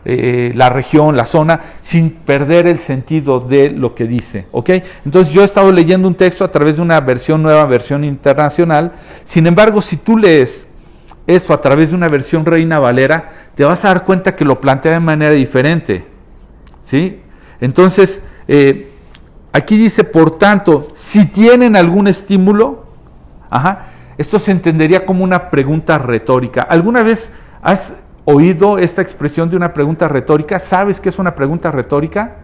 [0.04, 4.46] eh, la región, la zona, sin perder el sentido de lo que dice.
[4.52, 4.70] ¿ok?
[5.04, 8.92] Entonces yo he estado leyendo un texto a través de una versión nueva, versión internacional.
[9.24, 10.66] Sin embargo, si tú lees
[11.26, 14.60] eso a través de una versión Reina Valera, te vas a dar cuenta que lo
[14.60, 16.06] plantea de manera diferente.
[16.84, 17.20] ¿sí?
[17.60, 18.90] Entonces, eh,
[19.52, 22.86] aquí dice, por tanto, si tienen algún estímulo,
[24.18, 26.62] esto se entendería como una pregunta retórica.
[26.62, 30.58] ¿Alguna vez has oído esta expresión de una pregunta retórica?
[30.58, 32.36] ¿Sabes qué es una pregunta retórica?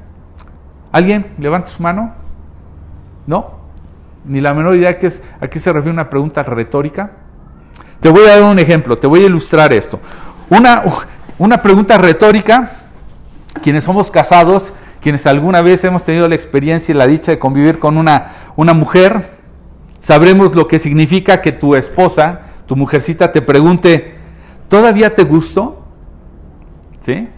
[0.93, 1.27] ¿Alguien?
[1.39, 2.15] Levanta su mano.
[3.27, 3.59] ¿No?
[4.25, 7.11] Ni la menor idea que es, a qué se refiere una pregunta retórica.
[8.01, 9.99] Te voy a dar un ejemplo, te voy a ilustrar esto.
[10.51, 10.83] Una,
[11.39, 12.71] una pregunta retórica,
[13.63, 17.79] quienes somos casados, quienes alguna vez hemos tenido la experiencia y la dicha de convivir
[17.81, 19.34] con una, una mujer,
[20.05, 24.15] sabremos lo que significa que tu esposa, tu mujercita te pregunte,
[24.69, 25.83] ¿todavía te gustó?
[27.05, 27.29] ¿Sí?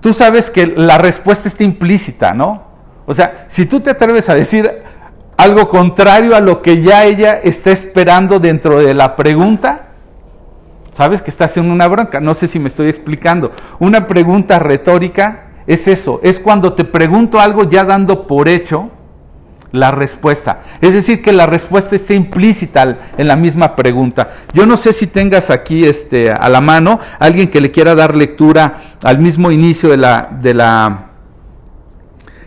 [0.00, 2.62] Tú sabes que la respuesta está implícita, ¿no?
[3.06, 4.70] O sea, si tú te atreves a decir
[5.38, 9.88] algo contrario a lo que ya ella está esperando dentro de la pregunta,
[10.92, 12.20] sabes que está haciendo una bronca.
[12.20, 13.52] No sé si me estoy explicando.
[13.78, 18.90] Una pregunta retórica es eso, es cuando te pregunto algo ya dando por hecho
[19.74, 20.62] la respuesta.
[20.80, 24.30] Es decir, que la respuesta está implícita en la misma pregunta.
[24.52, 28.14] Yo no sé si tengas aquí este, a la mano alguien que le quiera dar
[28.14, 31.06] lectura al mismo inicio de la, de la,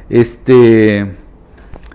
[0.09, 1.17] este,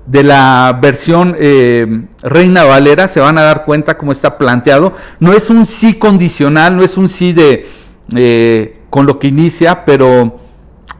[0.04, 4.92] de la versión eh, Reina Valera, se van a dar cuenta cómo está planteado.
[5.18, 7.66] No es un sí condicional, no es un sí de
[8.14, 10.40] eh, con lo que inicia, pero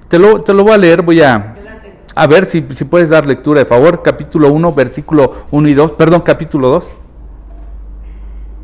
[0.08, 1.51] te lo, te lo voy a leer, voy a,
[2.14, 5.92] a ver si, si puedes dar lectura de favor, capítulo 1, versículo 1 y 2,
[5.92, 6.84] perdón, capítulo 2.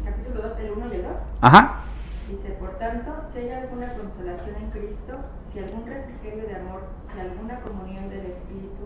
[0.04, 1.12] Capítulo 2, el 1 y el 2.
[1.40, 1.80] Ajá.
[2.28, 5.14] Dice, por tanto, si hay alguna consolación en Cristo,
[5.50, 6.82] si algún refrigerio de amor,
[7.12, 8.84] si alguna comunión del Espíritu,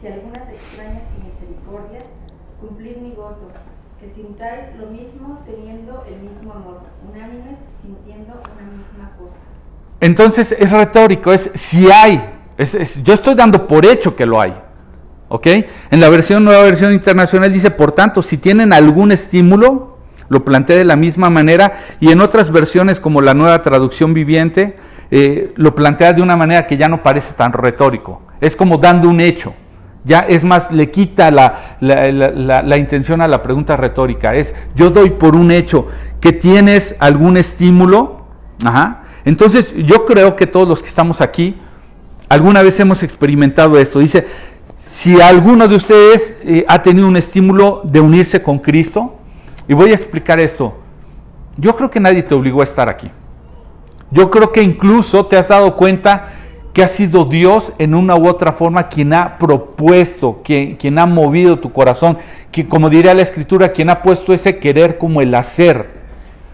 [0.00, 2.04] si algunas extrañas y misericordias,
[2.60, 3.48] cumplid mi gozo,
[4.00, 9.34] que sintáis lo mismo teniendo el mismo amor, unánimes sintiendo una misma cosa.
[10.00, 14.54] Entonces es retórico, es si hay, yo estoy dando por hecho que lo hay.
[15.28, 15.46] ¿Ok?
[15.90, 20.76] En la versión, nueva versión internacional dice, por tanto, si tienen algún estímulo, lo plantea
[20.76, 24.76] de la misma manera, y en otras versiones, como la nueva traducción viviente,
[25.10, 28.22] eh, lo plantea de una manera que ya no parece tan retórico.
[28.40, 29.54] Es como dando un hecho.
[30.04, 34.34] Ya es más, le quita la, la, intención a la pregunta retórica.
[34.34, 35.88] Es, yo doy por un hecho
[36.20, 38.26] que tienes algún estímulo.
[39.24, 41.58] Entonces, yo creo que todos los que estamos aquí,
[42.34, 44.00] Alguna vez hemos experimentado esto.
[44.00, 44.26] Dice,
[44.84, 49.14] si alguno de ustedes eh, ha tenido un estímulo de unirse con Cristo,
[49.68, 50.76] y voy a explicar esto,
[51.56, 53.08] yo creo que nadie te obligó a estar aquí.
[54.10, 56.30] Yo creo que incluso te has dado cuenta
[56.72, 61.06] que ha sido Dios en una u otra forma quien ha propuesto, quien, quien ha
[61.06, 62.18] movido tu corazón,
[62.50, 65.88] que como diría la escritura, quien ha puesto ese querer como el hacer.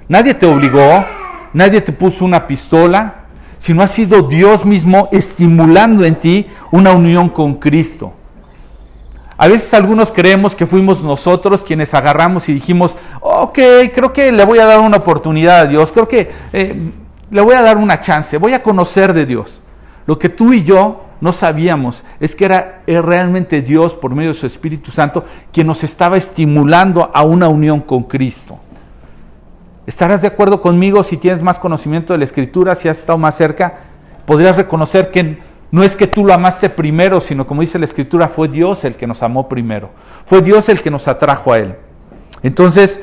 [0.08, 1.06] Nadie te obligó,
[1.54, 3.19] nadie te puso una pistola,
[3.60, 8.14] sino ha sido Dios mismo estimulando en ti una unión con Cristo.
[9.36, 13.58] A veces algunos creemos que fuimos nosotros quienes agarramos y dijimos, ok,
[13.94, 16.90] creo que le voy a dar una oportunidad a Dios, creo que eh,
[17.30, 19.60] le voy a dar una chance, voy a conocer de Dios.
[20.06, 24.38] Lo que tú y yo no sabíamos es que era, realmente Dios por medio de
[24.38, 28.58] su Espíritu Santo quien nos estaba estimulando a una unión con Cristo.
[29.90, 33.34] ¿Estarás de acuerdo conmigo si tienes más conocimiento de la escritura, si has estado más
[33.34, 33.74] cerca?
[34.24, 35.40] Podrías reconocer que
[35.72, 38.94] no es que tú lo amaste primero, sino como dice la escritura, fue Dios el
[38.94, 39.90] que nos amó primero.
[40.26, 41.74] Fue Dios el que nos atrajo a Él.
[42.44, 43.00] Entonces,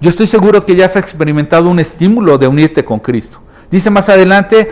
[0.00, 3.40] yo estoy seguro que ya has experimentado un estímulo de unirte con Cristo.
[3.68, 4.70] Dice más adelante,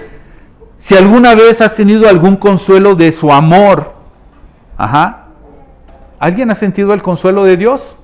[0.78, 3.92] si alguna vez has tenido algún consuelo de su amor,
[4.76, 5.30] ajá,
[6.20, 7.96] ¿alguien ha sentido el consuelo de Dios?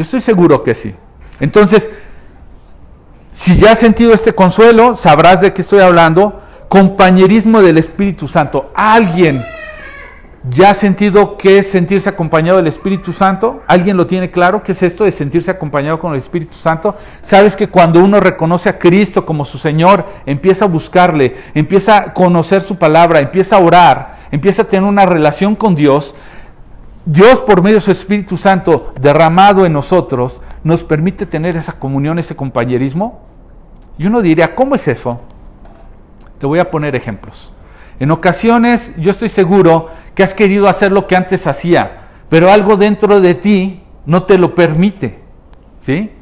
[0.00, 0.94] Yo estoy seguro que sí.
[1.40, 1.90] Entonces,
[3.32, 6.40] si ya has sentido este consuelo, sabrás de qué estoy hablando.
[6.70, 8.70] Compañerismo del Espíritu Santo.
[8.74, 9.44] ¿Alguien
[10.48, 13.62] ya ha sentido qué es sentirse acompañado del Espíritu Santo?
[13.66, 14.62] ¿Alguien lo tiene claro?
[14.62, 16.96] ¿Qué es esto de sentirse acompañado con el Espíritu Santo?
[17.20, 22.14] Sabes que cuando uno reconoce a Cristo como su Señor, empieza a buscarle, empieza a
[22.14, 26.14] conocer su palabra, empieza a orar, empieza a tener una relación con Dios,
[27.04, 32.18] Dios por medio de su Espíritu Santo derramado en nosotros nos permite tener esa comunión,
[32.18, 33.20] ese compañerismo.
[33.98, 35.20] Y uno diría, ¿cómo es eso?
[36.38, 37.52] Te voy a poner ejemplos.
[37.98, 42.76] En ocasiones yo estoy seguro que has querido hacer lo que antes hacía, pero algo
[42.76, 45.20] dentro de ti no te lo permite.
[45.78, 46.12] ¿Sí?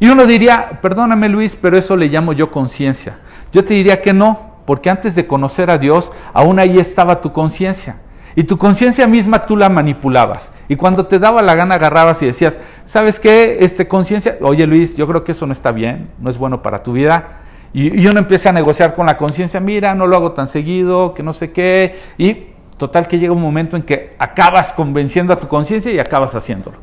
[0.00, 3.18] Y uno diría, perdóname Luis, pero eso le llamo yo conciencia.
[3.52, 7.32] Yo te diría que no, porque antes de conocer a Dios, aún ahí estaba tu
[7.32, 7.96] conciencia.
[8.38, 10.52] Y tu conciencia misma tú la manipulabas.
[10.68, 13.56] Y cuando te daba la gana agarrabas y decías, ¿sabes qué?
[13.62, 16.84] Este conciencia, oye Luis, yo creo que eso no está bien, no es bueno para
[16.84, 17.40] tu vida.
[17.72, 21.14] Y, y uno empieza a negociar con la conciencia, mira, no lo hago tan seguido,
[21.14, 21.98] que no sé qué.
[22.16, 26.32] Y total que llega un momento en que acabas convenciendo a tu conciencia y acabas
[26.36, 26.78] haciéndolo.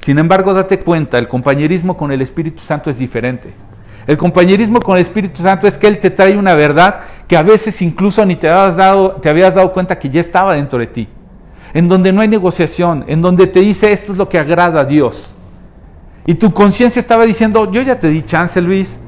[0.00, 3.54] Sin embargo, date cuenta, el compañerismo con el Espíritu Santo es diferente.
[4.06, 7.42] El compañerismo con el Espíritu Santo es que Él te trae una verdad que a
[7.42, 10.86] veces incluso ni te habías dado, te habías dado cuenta que ya estaba dentro de
[10.86, 11.08] ti.
[11.74, 14.84] En donde no hay negociación, en donde te dice esto es lo que agrada a
[14.84, 15.34] Dios.
[16.24, 18.98] Y tu conciencia estaba diciendo, yo ya te di chance, Luis,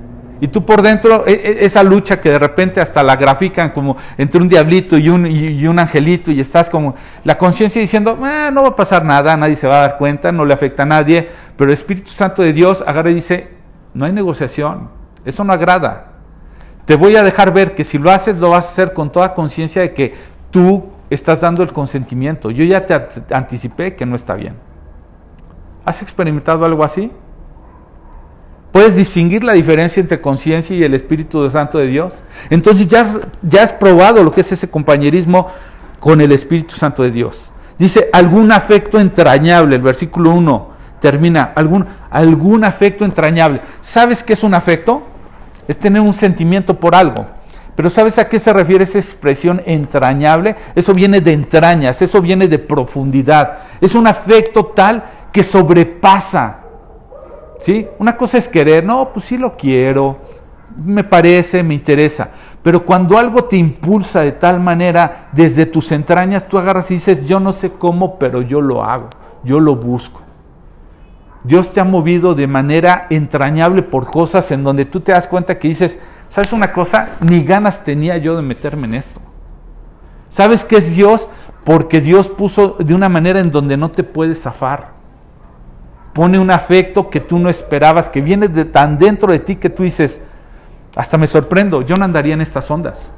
[0.41, 3.97] y tú por dentro, e, e, esa lucha que de repente hasta la grafican como
[4.17, 8.51] entre un diablito y un, y un angelito y estás como la conciencia diciendo, ah,
[8.53, 10.87] no va a pasar nada, nadie se va a dar cuenta, no le afecta a
[10.87, 13.58] nadie, pero el Espíritu Santo de Dios agarra y dice,
[13.95, 14.89] no hay negociación,
[15.25, 16.13] eso no agrada.
[16.85, 19.35] Te voy a dejar ver que si lo haces, lo vas a hacer con toda
[19.35, 20.15] conciencia de que
[20.51, 22.51] tú estás dando el consentimiento.
[22.51, 22.95] Yo ya te
[23.35, 24.55] anticipé que no está bien.
[25.85, 27.13] ¿Has experimentado algo así?
[28.73, 32.15] ¿Puedes distinguir la diferencia entre conciencia y el Espíritu Santo de Dios?
[32.51, 33.07] Entonces ya,
[33.43, 35.49] ya has probado lo que es ese compañerismo
[36.01, 37.51] con el Espíritu Santo de Dios.
[37.79, 43.61] Dice, algún afecto entrañable, el versículo 1 termina, algún, algún afecto entrañable.
[43.81, 45.03] ¿Sabes qué es un afecto?
[45.67, 47.27] Es tener un sentimiento por algo.
[47.75, 50.57] Pero ¿sabes a qué se refiere esa expresión entrañable?
[50.75, 53.59] Eso viene de entrañas, eso viene de profundidad.
[53.81, 56.65] Es un afecto tal que sobrepasa
[57.61, 57.89] ¿Sí?
[57.99, 60.19] Una cosa es querer, no, pues sí lo quiero,
[60.77, 62.31] me parece, me interesa.
[62.63, 67.27] Pero cuando algo te impulsa de tal manera, desde tus entrañas, tú agarras y dices,
[67.27, 69.11] yo no sé cómo, pero yo lo hago,
[69.43, 70.21] yo lo busco.
[71.49, 75.59] Dios te ha movido de manera entrañable por cosas en donde tú te das cuenta
[75.59, 77.17] que dices, ¿sabes una cosa?
[77.21, 79.21] Ni ganas tenía yo de meterme en esto.
[80.29, 81.27] ¿Sabes qué es Dios?
[81.65, 84.99] Porque Dios puso de una manera en donde no te puedes zafar
[86.19, 89.71] pone un afecto que tú no esperabas, que viene de tan dentro de ti que
[89.71, 90.21] tú dices,
[90.97, 93.09] hasta me sorprendo, yo no andaría en estas ondas.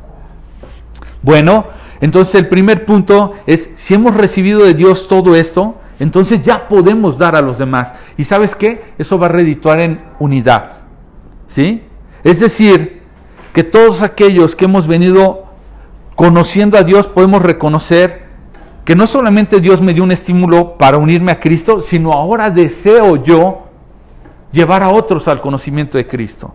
[1.22, 1.64] Bueno,
[2.02, 7.18] entonces el primer punto es, si hemos recibido de Dios todo esto, entonces ya podemos
[7.18, 7.92] dar a los demás.
[8.16, 8.94] ¿Y sabes qué?
[8.98, 10.78] Eso va a redituar en unidad.
[11.46, 11.84] ¿Sí?
[12.24, 13.02] Es decir,
[13.52, 15.44] que todos aquellos que hemos venido
[16.16, 18.30] conociendo a Dios podemos reconocer
[18.84, 23.22] que no solamente Dios me dio un estímulo para unirme a Cristo, sino ahora deseo
[23.22, 23.66] yo
[24.52, 26.54] llevar a otros al conocimiento de Cristo.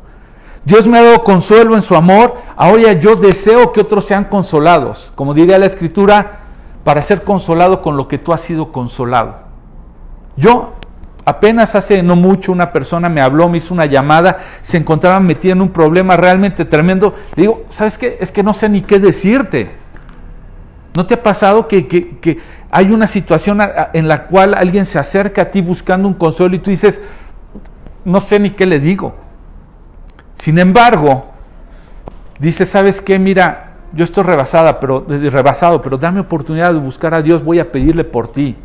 [0.66, 5.12] Dios me ha dado consuelo en su amor, ahora yo deseo que otros sean consolados,
[5.14, 6.45] como diría la escritura,
[6.86, 9.40] para ser consolado con lo que tú has sido consolado.
[10.38, 10.74] Yo
[11.26, 15.54] apenas hace no mucho una persona me habló, me hizo una llamada, se encontraba metida
[15.54, 17.16] en un problema realmente tremendo.
[17.36, 18.20] Le digo, ¿sabes qué?
[18.22, 19.72] Es que no sé ni qué decirte.
[20.94, 23.60] ¿No te ha pasado que, hay una situación
[23.94, 27.02] en la cual alguien se acerca a ti buscando un consuelo y tú dices,
[28.04, 29.16] no sé ni qué le digo?
[30.36, 31.26] Sin embargo,
[32.38, 33.18] dice, ¿sabes qué?
[33.18, 33.65] Mira,
[33.96, 38.04] yo estoy rebasada, pero, rebasado, pero dame oportunidad de buscar a Dios, voy a pedirle
[38.04, 38.56] por ti.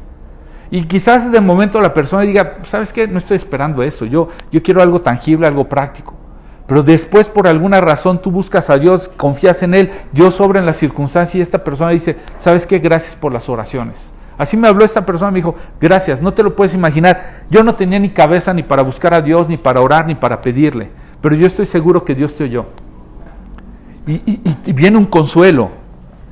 [0.73, 3.09] Y quizás de momento la persona diga, ¿sabes qué?
[3.09, 6.15] No estoy esperando eso, yo, yo quiero algo tangible, algo práctico.
[6.67, 10.67] Pero después por alguna razón tú buscas a Dios, confías en Él, Dios obra en
[10.67, 12.79] la circunstancia y esta persona dice, ¿sabes qué?
[12.79, 14.13] Gracias por las oraciones.
[14.39, 17.43] Así me habló esta persona, me dijo, gracias, no te lo puedes imaginar.
[17.51, 20.41] Yo no tenía ni cabeza ni para buscar a Dios, ni para orar, ni para
[20.41, 20.91] pedirle.
[21.21, 22.67] Pero yo estoy seguro que Dios te oyó.
[24.11, 25.71] Y, viene un consuelo,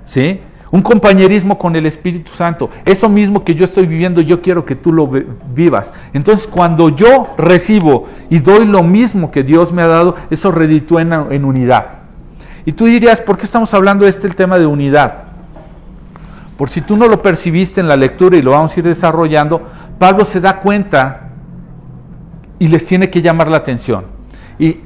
[0.06, 0.40] ¿sí?
[0.70, 2.70] un compañerismo con el Espíritu Santo.
[2.84, 5.08] Eso mismo que yo estoy viviendo, yo quiero que tú lo
[5.54, 5.92] vivas.
[6.12, 11.02] Entonces, cuando yo recibo y doy lo mismo que Dios me ha dado, eso reditúa
[11.02, 11.86] en, unidad.
[12.66, 15.24] Y tú dirías, ¿por qué estamos hablando de este el tema de unidad?
[16.58, 19.62] Por si tú no lo percibiste en la lectura y lo vamos a ir desarrollando,
[19.98, 21.30] Pablo se da cuenta
[22.58, 24.04] y les tiene que llamar la atención.
[24.58, 24.78] Y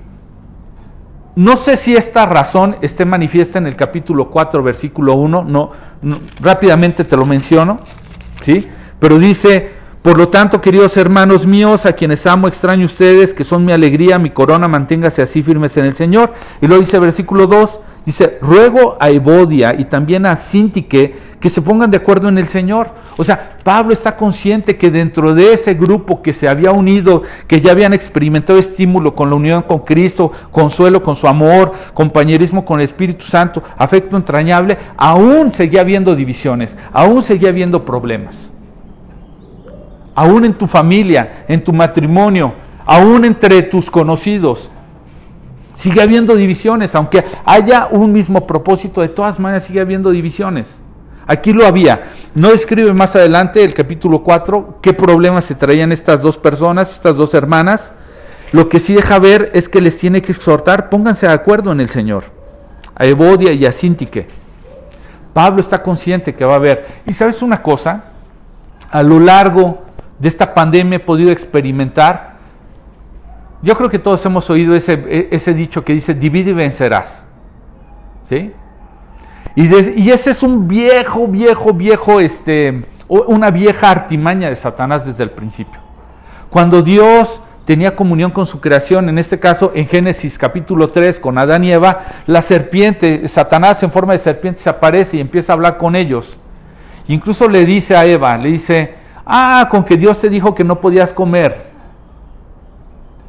[1.35, 5.71] no sé si esta razón esté manifiesta en el capítulo 4, versículo 1, no,
[6.41, 7.81] rápidamente te lo menciono,
[8.43, 8.69] ¿sí?
[8.99, 9.71] Pero dice,
[10.03, 14.19] por lo tanto, queridos hermanos míos, a quienes amo, extraño ustedes, que son mi alegría,
[14.19, 16.35] mi corona, manténgase así firmes en el Señor.
[16.61, 21.63] Y luego dice versículo 2, dice, ruego a Evodia y también a Sintique que se
[21.63, 22.91] pongan de acuerdo en el Señor.
[23.17, 27.61] O sea, Pablo está consciente que dentro de ese grupo que se había unido, que
[27.61, 32.81] ya habían experimentado estímulo con la unión con Cristo, consuelo con su amor, compañerismo con
[32.81, 38.51] el Espíritu Santo, afecto entrañable, aún seguía habiendo divisiones, aún seguía habiendo problemas.
[40.15, 42.55] Aún en tu familia, en tu matrimonio,
[42.87, 44.71] aún entre tus conocidos,
[45.75, 50.82] sigue habiendo divisiones, aunque haya un mismo propósito, de todas maneras sigue habiendo divisiones.
[51.27, 52.13] Aquí lo había.
[52.35, 57.17] No describe más adelante el capítulo 4 qué problemas se traían estas dos personas, estas
[57.17, 57.93] dos hermanas.
[58.53, 61.81] Lo que sí deja ver es que les tiene que exhortar, pónganse de acuerdo en
[61.81, 62.25] el Señor.
[62.95, 64.27] A Evodia y a Sintique.
[65.33, 66.87] Pablo está consciente que va a haber.
[67.07, 68.05] Y sabes una cosa,
[68.91, 69.83] a lo largo
[70.19, 72.33] de esta pandemia he podido experimentar,
[73.63, 77.25] yo creo que todos hemos oído ese, ese dicho que dice, divide y vencerás.
[78.29, 78.53] ¿Sí?
[79.55, 85.31] Y, ese es un viejo, viejo, viejo, este, una vieja artimaña de Satanás desde el
[85.31, 85.79] principio.
[86.49, 91.39] Cuando Dios tenía comunión con su creación, en este caso en Génesis capítulo 3 con
[91.39, 95.55] Adán y Eva, la serpiente, Satanás en forma de serpiente se aparece y empieza a
[95.55, 96.39] hablar con ellos.
[97.09, 98.95] Incluso le dice a Eva, le dice,
[99.27, 101.73] ah, con que Dios te dijo que no podías comer.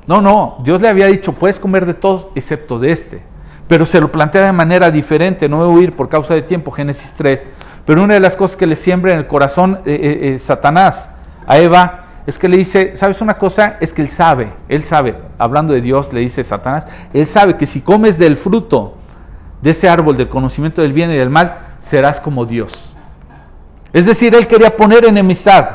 [0.08, 3.33] No, no, Dios le había dicho, puedes comer de todos excepto de este
[3.68, 6.72] pero se lo plantea de manera diferente, no voy a huir por causa de tiempo,
[6.72, 7.48] Génesis 3,
[7.86, 11.10] pero una de las cosas que le siembra en el corazón eh, eh, eh, Satanás
[11.46, 13.78] a Eva es que le dice, ¿sabes una cosa?
[13.82, 17.66] Es que él sabe, él sabe, hablando de Dios, le dice Satanás, él sabe que
[17.66, 18.96] si comes del fruto
[19.62, 22.94] de ese árbol del conocimiento del bien y del mal, serás como Dios.
[23.92, 25.70] Es decir, él quería poner enemistad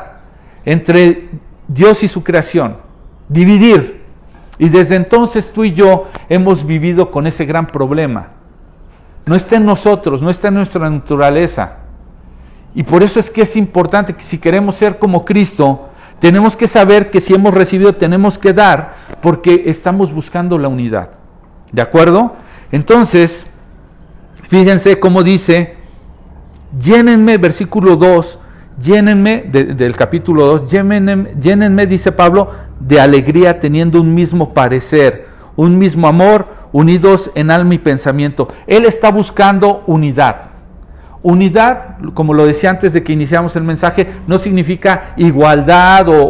[0.65, 1.29] entre
[1.67, 2.77] Dios y su creación,
[3.27, 3.98] dividir
[4.59, 8.27] y desde entonces tú y yo hemos vivido con ese gran problema.
[9.25, 11.77] No está en nosotros, no está en nuestra naturaleza.
[12.75, 15.87] Y por eso es que es importante que si queremos ser como Cristo,
[16.19, 21.11] tenemos que saber que si hemos recibido tenemos que dar porque estamos buscando la unidad.
[21.71, 22.35] ¿De acuerdo?
[22.71, 23.45] Entonces,
[24.49, 25.75] fíjense cómo dice,
[26.81, 28.39] llénenme, versículo 2,
[28.81, 35.77] llénenme del capítulo 2, llénenme, llénenme, dice Pablo, de alegría teniendo un mismo parecer, un
[35.77, 38.47] mismo amor, unidos en alma y pensamiento.
[38.67, 40.49] Él está buscando unidad.
[41.21, 46.23] Unidad, como lo decía antes de que iniciamos el mensaje, no significa igualdad o,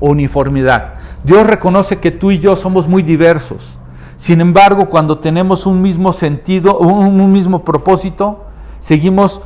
[0.00, 0.94] uniformidad.
[1.24, 3.78] Dios reconoce que tú y yo somos muy diversos.
[4.18, 8.44] Sin embargo, cuando tenemos un mismo sentido, un, mismo propósito,
[8.80, 9.40] seguimos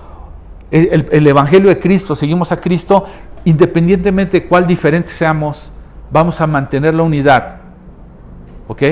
[0.70, 3.04] el, el, Evangelio de Cristo, seguimos a Cristo,
[3.44, 5.72] independientemente de cuál diferente seamos,
[6.10, 7.56] vamos a mantener la unidad.
[8.68, 8.82] ¿Ok?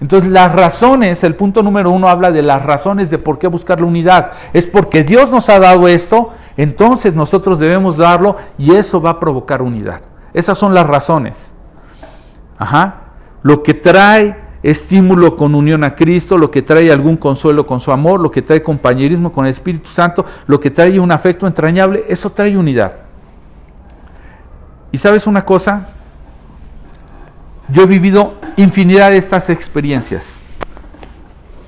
[0.00, 3.80] Entonces las razones, el punto número uno habla de las razones de por qué buscar
[3.80, 4.32] la unidad.
[4.52, 9.20] Es porque Dios nos ha dado esto, entonces nosotros debemos darlo y eso va a
[9.20, 10.00] provocar unidad.
[10.32, 11.54] Esas son las razones.
[12.58, 12.96] Ajá.
[13.42, 17.92] Lo que trae estímulo con unión a Cristo, lo que trae algún consuelo con su
[17.92, 22.04] amor, lo que trae compañerismo con el Espíritu Santo, lo que trae un afecto entrañable,
[22.08, 22.92] eso trae unidad.
[24.90, 25.88] ¿Y sabes una cosa?
[27.68, 30.24] Yo he vivido infinidad de estas experiencias.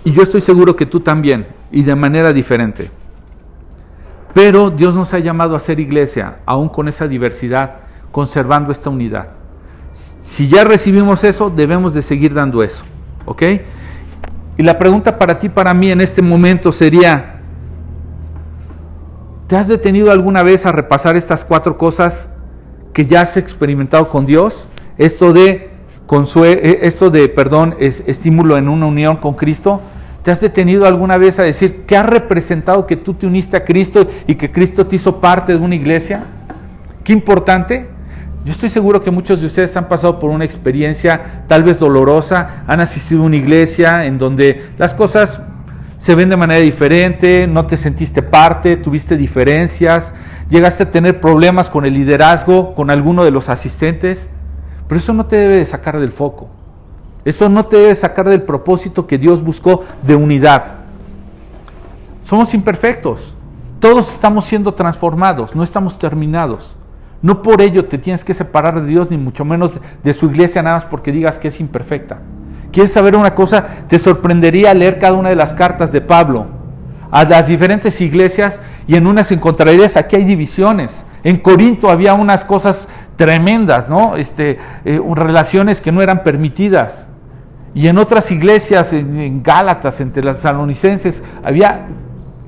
[0.05, 2.91] Y yo estoy seguro que tú también, y de manera diferente.
[4.35, 7.77] Pero Dios nos ha llamado a ser iglesia, aún con esa diversidad,
[8.13, 9.29] conservando esta unidad.
[10.23, 12.85] Si ya recibimos eso, debemos de seguir dando eso.
[13.25, 13.43] ¿Ok?
[14.59, 17.41] Y la pregunta para ti, para mí en este momento sería,
[19.47, 22.31] ¿te has detenido alguna vez a repasar estas cuatro cosas
[22.93, 24.67] que ya has experimentado con Dios?
[24.99, 25.76] Esto de
[26.83, 29.81] esto de, perdón, es estímulo en una unión con Cristo,
[30.23, 33.65] ¿te has detenido alguna vez a decir que ha representado que tú te uniste a
[33.65, 36.25] Cristo y que Cristo te hizo parte de una iglesia?
[37.05, 37.89] Qué importante.
[38.45, 42.63] Yo estoy seguro que muchos de ustedes han pasado por una experiencia tal vez dolorosa,
[42.69, 45.41] han asistido a una iglesia en donde las cosas
[45.99, 50.15] se ven de manera diferente, no te sentiste parte, tuviste diferencias,
[50.49, 54.29] llegaste a tener problemas con el liderazgo, con alguno de los asistentes.
[54.89, 56.49] Pero eso no te debe de sacar del foco.
[57.25, 60.65] Eso no te debe sacar del propósito que Dios buscó de unidad.
[62.25, 63.35] Somos imperfectos.
[63.81, 66.77] Todos estamos siendo transformados, no estamos terminados.
[67.23, 69.73] No por ello te tienes que separar de Dios, ni mucho menos
[70.03, 72.19] de su iglesia, nada más porque digas que es imperfecta.
[72.73, 73.65] ¿Quieres saber una cosa?
[73.89, 76.47] Te sorprendería leer cada una de las cartas de Pablo
[77.11, 81.05] a las diferentes iglesias y en unas encontrarías, aquí hay divisiones.
[81.25, 84.17] En Corinto había unas cosas tremendas, ¿no?
[84.17, 87.07] Este, eh, relaciones que no eran permitidas.
[87.75, 91.89] Y en otras iglesias, en, Gálatas, entre las salonicenses, había,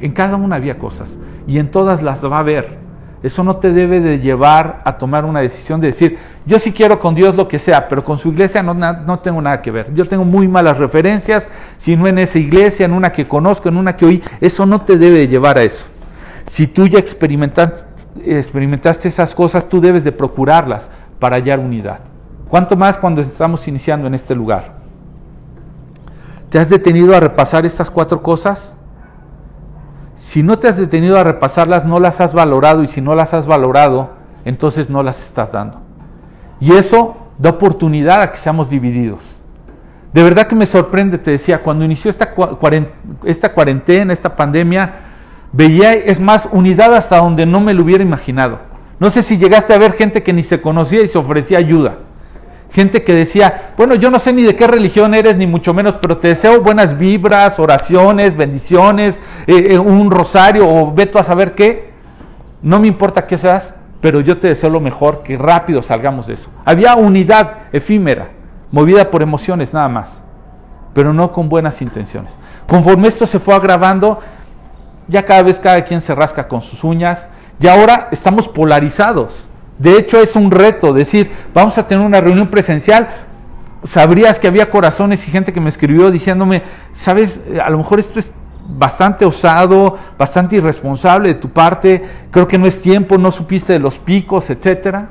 [0.00, 1.08] en cada una había cosas.
[1.46, 2.78] Y en todas las va a haber.
[3.22, 6.98] Eso no te debe de llevar a tomar una decisión de decir, yo sí quiero
[7.00, 9.92] con Dios lo que sea, pero con su iglesia no, no tengo nada que ver.
[9.92, 11.46] Yo tengo muy malas referencias,
[11.78, 14.82] si no en esa iglesia, en una que conozco, en una que oí, eso no
[14.82, 15.84] te debe de llevar a eso.
[16.46, 17.87] Si tú ya experimentaste,
[18.24, 20.88] experimentaste esas cosas, tú debes de procurarlas
[21.18, 22.00] para hallar unidad.
[22.48, 24.78] ¿Cuánto más cuando estamos iniciando en este lugar?
[26.50, 28.72] ¿Te has detenido a repasar estas cuatro cosas?
[30.16, 33.34] Si no te has detenido a repasarlas, no las has valorado y si no las
[33.34, 34.10] has valorado,
[34.44, 35.80] entonces no las estás dando.
[36.60, 39.38] Y eso da oportunidad a que seamos divididos.
[40.12, 44.94] De verdad que me sorprende, te decía, cuando inició esta, cuarentena, esta pandemia,
[45.52, 48.60] veía, es más, unidad hasta donde no me lo hubiera imaginado.
[49.00, 51.98] No sé si llegaste a ver gente que ni se conocía y se ofrecía ayuda.
[52.70, 55.94] Gente que decía, bueno, yo no sé ni de qué religión eres, ni mucho menos,
[56.02, 61.54] pero te deseo buenas vibras, oraciones, bendiciones, eh, eh, un rosario o veto a saber
[61.54, 61.92] qué.
[62.60, 66.34] No me importa qué seas, pero yo te deseo lo mejor, que rápido salgamos de
[66.34, 66.50] eso.
[66.64, 68.28] Había unidad efímera,
[68.70, 70.22] movida por emociones nada más,
[70.92, 72.32] pero no con buenas intenciones.
[72.66, 74.20] Conforme esto se fue agravando,
[75.08, 77.28] ya cada vez cada quien se rasca con sus uñas,
[77.60, 79.48] y ahora estamos polarizados.
[79.78, 83.08] De hecho, es un reto decir, vamos a tener una reunión presencial.
[83.84, 88.18] Sabrías que había corazones y gente que me escribió diciéndome, sabes, a lo mejor esto
[88.18, 88.30] es
[88.68, 93.78] bastante osado, bastante irresponsable de tu parte, creo que no es tiempo, no supiste de
[93.78, 95.08] los picos, etcétera.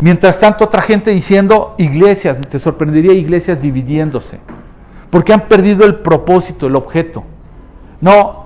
[0.00, 4.40] Mientras tanto, otra gente diciendo, iglesias, te sorprendería iglesias dividiéndose,
[5.10, 7.24] porque han perdido el propósito, el objeto.
[8.00, 8.41] No,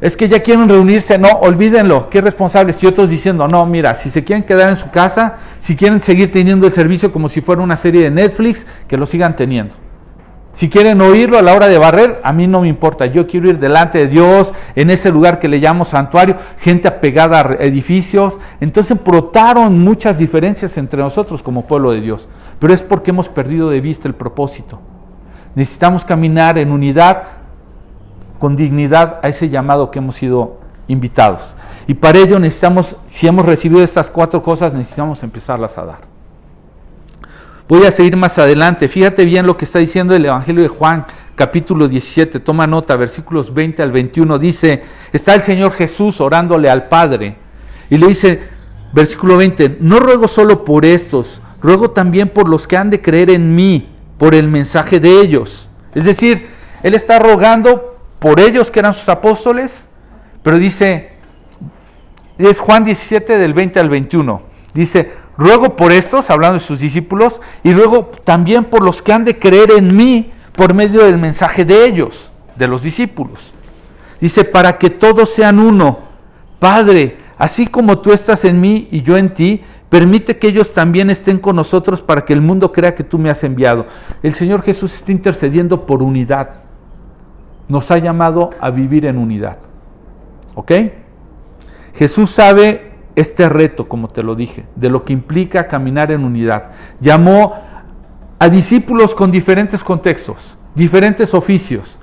[0.00, 2.80] es que ya quieren reunirse, no, olvídenlo, qué responsables.
[2.82, 6.30] Y otros diciendo, no, mira, si se quieren quedar en su casa, si quieren seguir
[6.30, 9.74] teniendo el servicio como si fuera una serie de Netflix, que lo sigan teniendo.
[10.52, 13.06] Si quieren oírlo a la hora de barrer, a mí no me importa.
[13.06, 17.40] Yo quiero ir delante de Dios, en ese lugar que le llamo santuario, gente apegada
[17.40, 18.38] a edificios.
[18.60, 22.28] Entonces brotaron muchas diferencias entre nosotros como pueblo de Dios.
[22.58, 24.80] Pero es porque hemos perdido de vista el propósito.
[25.54, 27.37] Necesitamos caminar en unidad
[28.38, 31.54] con dignidad a ese llamado que hemos sido invitados.
[31.86, 36.00] Y para ello necesitamos, si hemos recibido estas cuatro cosas, necesitamos empezarlas a dar.
[37.68, 38.88] Voy a seguir más adelante.
[38.88, 42.40] Fíjate bien lo que está diciendo el Evangelio de Juan, capítulo 17.
[42.40, 44.38] Toma nota, versículos 20 al 21.
[44.38, 44.82] Dice,
[45.12, 47.36] está el Señor Jesús orándole al Padre.
[47.90, 48.42] Y le dice,
[48.92, 53.30] versículo 20, no ruego solo por estos, ruego también por los que han de creer
[53.30, 55.68] en mí, por el mensaje de ellos.
[55.94, 56.46] Es decir,
[56.82, 59.86] Él está rogando por ellos que eran sus apóstoles,
[60.42, 61.12] pero dice,
[62.38, 64.42] es Juan 17 del 20 al 21,
[64.74, 69.24] dice, ruego por estos, hablando de sus discípulos, y ruego también por los que han
[69.24, 73.52] de creer en mí por medio del mensaje de ellos, de los discípulos.
[74.20, 76.00] Dice, para que todos sean uno,
[76.58, 81.08] Padre, así como tú estás en mí y yo en ti, permite que ellos también
[81.10, 83.86] estén con nosotros para que el mundo crea que tú me has enviado.
[84.24, 86.67] El Señor Jesús está intercediendo por unidad
[87.68, 89.58] nos ha llamado a vivir en unidad.
[90.54, 90.72] ¿Ok?
[91.94, 96.70] Jesús sabe este reto, como te lo dije, de lo que implica caminar en unidad.
[97.00, 97.54] Llamó
[98.38, 101.98] a discípulos con diferentes contextos, diferentes oficios,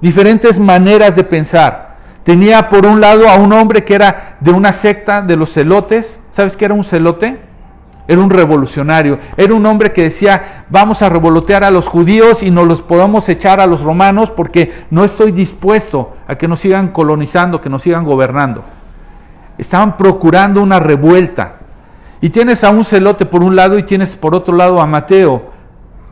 [0.00, 1.96] diferentes maneras de pensar.
[2.24, 6.18] Tenía por un lado a un hombre que era de una secta de los celotes.
[6.32, 7.38] ¿Sabes qué era un celote?
[8.08, 12.52] Era un revolucionario, era un hombre que decía, vamos a revolotear a los judíos y
[12.52, 16.88] nos los podemos echar a los romanos porque no estoy dispuesto a que nos sigan
[16.88, 18.62] colonizando, que nos sigan gobernando.
[19.58, 21.56] Estaban procurando una revuelta.
[22.20, 25.50] Y tienes a un celote por un lado y tienes por otro lado a Mateo.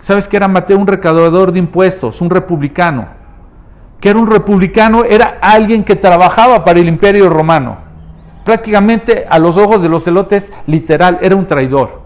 [0.03, 0.79] ¿Sabes qué era Mateo?
[0.79, 3.07] Un recaudador de impuestos, un republicano.
[4.01, 7.84] Que era un republicano, era alguien que trabajaba para el imperio romano
[8.45, 12.03] prácticamente a los ojos de los celotes, literal, era un traidor.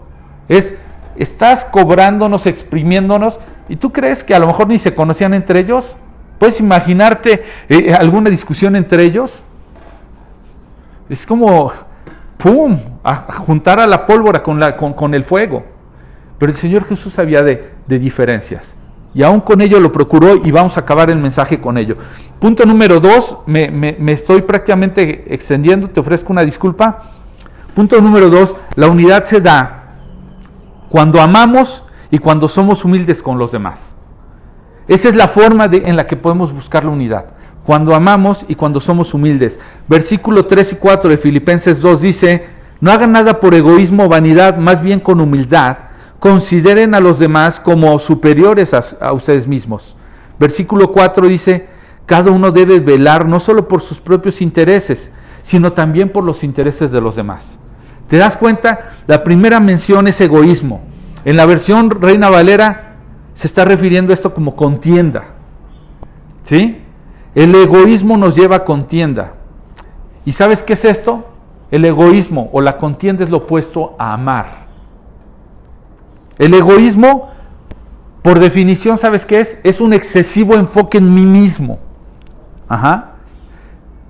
[0.47, 0.73] Es,
[1.15, 5.95] estás cobrándonos, exprimiéndonos, y tú crees que a lo mejor ni se conocían entre ellos.
[6.39, 9.43] ¿Puedes imaginarte eh, alguna discusión entre ellos?
[11.09, 11.71] Es como,
[12.37, 15.65] ¡pum!, a, juntar a la pólvora con, la, con, el fuego.
[16.37, 18.73] Pero el Señor Jesús sabía de, de diferencias.
[19.19, 21.97] Y aún con ello lo procuró y vamos a acabar el mensaje con ello.
[22.39, 27.11] Punto número dos, me, estoy prácticamente extendiendo, te ofrezco una disculpa.
[27.75, 29.97] Punto número dos, la unidad se da
[30.87, 33.93] cuando amamos y cuando somos humildes con los demás.
[34.87, 37.25] Esa es la forma de, en la que podemos buscar la unidad.
[37.65, 39.59] Cuando amamos y cuando somos humildes.
[39.89, 42.47] Versículo 3 y 4 de Filipenses 2 dice,
[42.79, 45.88] no hagan nada por egoísmo o vanidad, más bien con humildad
[46.19, 49.95] consideren a los demás como superiores a, ustedes mismos.
[50.39, 51.67] Versículo 4 dice,
[52.05, 55.11] cada uno debe velar no solo por sus propios intereses,
[55.43, 57.57] sino también por los intereses de los demás.
[58.07, 58.91] ¿Te das cuenta?
[59.07, 60.81] La primera mención es egoísmo.
[61.25, 62.95] En la versión Reina Valera
[63.33, 65.35] se está refiriendo a esto como contienda.
[66.45, 66.81] ¿Sí?
[67.35, 69.33] El egoísmo nos lleva a contienda.
[70.25, 71.25] ¿Y sabes qué es esto?
[71.71, 74.68] El egoísmo o la contienda es lo opuesto a amar.
[76.39, 77.29] El egoísmo,
[78.23, 79.59] por definición, ¿sabes qué es?
[79.63, 81.79] Es un excesivo enfoque en mí mismo.
[82.67, 83.11] Ajá.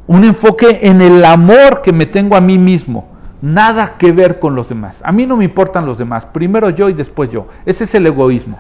[0.08, 3.10] Un enfoque en el amor que me tengo a mí mismo.
[3.42, 4.98] Nada que ver con los demás.
[5.04, 6.26] A mí no me importan los demás.
[6.26, 7.48] Primero yo y después yo.
[7.66, 8.60] Ese es el egoísmo.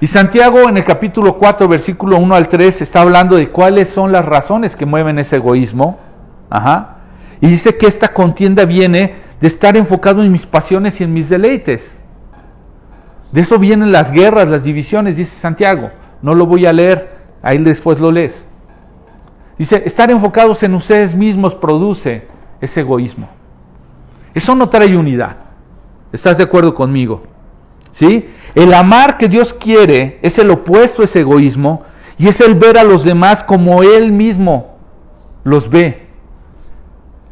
[0.00, 4.10] Y Santiago en el capítulo 4, versículo 1 al 3, está hablando de cuáles son
[4.10, 6.00] las razones que mueven ese egoísmo.
[6.50, 6.96] Ajá.
[7.40, 11.28] Y dice que esta contienda viene de estar enfocado en mis pasiones y en mis
[11.28, 11.82] deleites.
[13.32, 15.90] De eso vienen las guerras, las divisiones, dice Santiago.
[16.22, 17.10] No lo voy a leer,
[17.42, 18.46] ahí después lo lees.
[19.58, 22.28] Dice, estar enfocados en ustedes mismos produce
[22.60, 23.30] ese egoísmo.
[24.32, 25.38] Eso no trae unidad.
[26.12, 27.24] ¿Estás de acuerdo conmigo?
[27.94, 28.30] ¿Sí?
[28.54, 31.82] El amar que Dios quiere es el opuesto a ese egoísmo
[32.16, 34.76] y es el ver a los demás como Él mismo
[35.42, 36.11] los ve.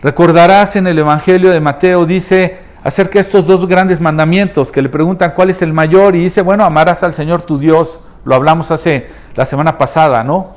[0.03, 4.89] Recordarás en el Evangelio de Mateo, dice acerca de estos dos grandes mandamientos que le
[4.89, 8.71] preguntan cuál es el mayor y dice, bueno, amarás al Señor tu Dios, lo hablamos
[8.71, 10.57] hace la semana pasada, ¿no?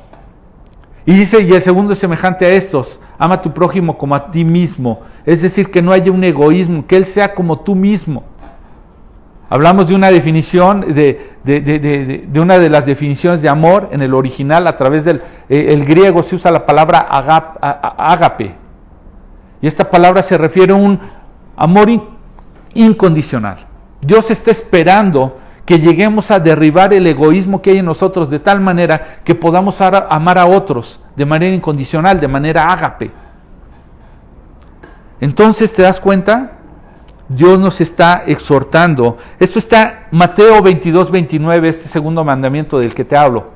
[1.04, 4.30] Y dice, y el segundo es semejante a estos, ama a tu prójimo como a
[4.30, 8.24] ti mismo, es decir, que no haya un egoísmo, que Él sea como tú mismo.
[9.50, 14.66] Hablamos de una definición, de, de, una de las definiciones de amor en el original,
[14.66, 15.20] a través del
[15.50, 18.63] eh, el griego se usa la palabra agape.
[19.64, 21.00] Y esta palabra se refiere a un
[21.56, 21.88] amor
[22.74, 23.64] incondicional.
[24.02, 28.60] Dios está esperando que lleguemos a derribar el egoísmo que hay en nosotros de tal
[28.60, 33.10] manera que podamos amar a otros de manera incondicional, de manera ágape.
[35.22, 36.58] Entonces, ¿te das cuenta?
[37.30, 39.16] Dios nos está exhortando.
[39.40, 43.46] Esto está Mateo 22, 29, este segundo mandamiento del que te hablo.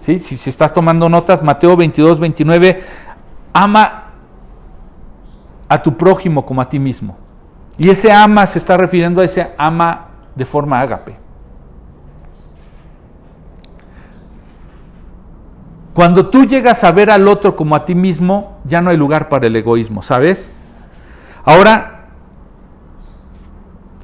[0.00, 0.18] ¿Sí?
[0.18, 2.84] Si, si estás tomando notas, Mateo 22, 29,
[3.54, 4.09] ama
[5.70, 7.16] a tu prójimo como a ti mismo.
[7.78, 11.16] Y ese ama se está refiriendo a ese ama de forma ágape.
[15.94, 19.28] Cuando tú llegas a ver al otro como a ti mismo, ya no hay lugar
[19.28, 20.50] para el egoísmo, ¿sabes?
[21.44, 22.08] Ahora,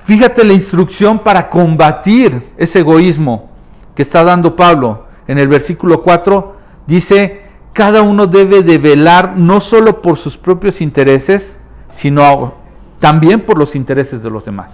[0.04, 3.50] fíjate la instrucción para combatir ese egoísmo
[3.96, 5.06] que está dando Pablo.
[5.26, 6.56] En el versículo 4
[6.86, 7.45] dice,
[7.76, 11.60] cada uno debe de velar no solo por sus propios intereses,
[11.92, 12.54] sino
[13.00, 14.72] también por los intereses de los demás.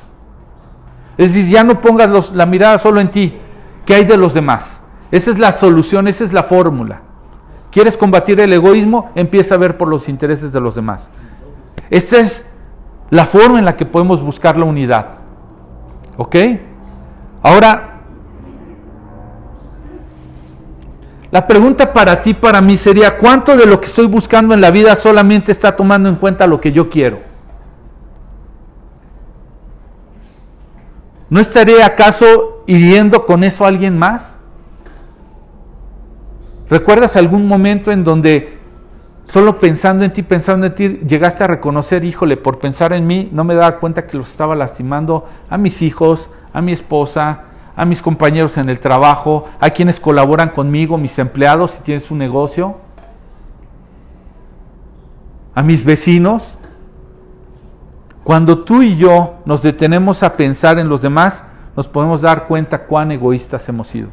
[1.18, 3.36] Es decir, ya no pongas la mirada solo en ti,
[3.84, 4.80] ¿qué hay de los demás?
[5.10, 7.00] Esa es la solución, esa es la fórmula.
[7.72, 9.10] ¿Quieres combatir el egoísmo?
[9.16, 11.10] Empieza a ver por los intereses de los demás.
[11.90, 12.44] Esta es
[13.10, 15.06] la forma en la que podemos buscar la unidad.
[16.18, 16.36] ¿Ok?
[17.42, 17.91] Ahora,
[21.32, 24.70] la pregunta para ti, para mí sería, ¿cuánto de lo que estoy buscando en la
[24.70, 27.20] vida solamente está tomando en cuenta lo que yo quiero?
[31.30, 34.38] ¿No estaré acaso hiriendo con eso a alguien más?
[36.68, 38.58] ¿Recuerdas algún momento en donde
[39.24, 43.30] solo pensando en ti, pensando en ti, llegaste a reconocer, híjole, por pensar en mí,
[43.32, 47.84] no me daba cuenta que los estaba lastimando a mis hijos, a mi esposa, a
[47.84, 52.76] mis compañeros en el trabajo, a quienes colaboran conmigo, mis empleados, si tienes un negocio,
[55.54, 56.56] a mis vecinos?
[58.24, 61.42] Cuando tú y yo nos detenemos a pensar en los demás,
[61.76, 64.08] nos podemos dar cuenta cuán egoístas hemos sido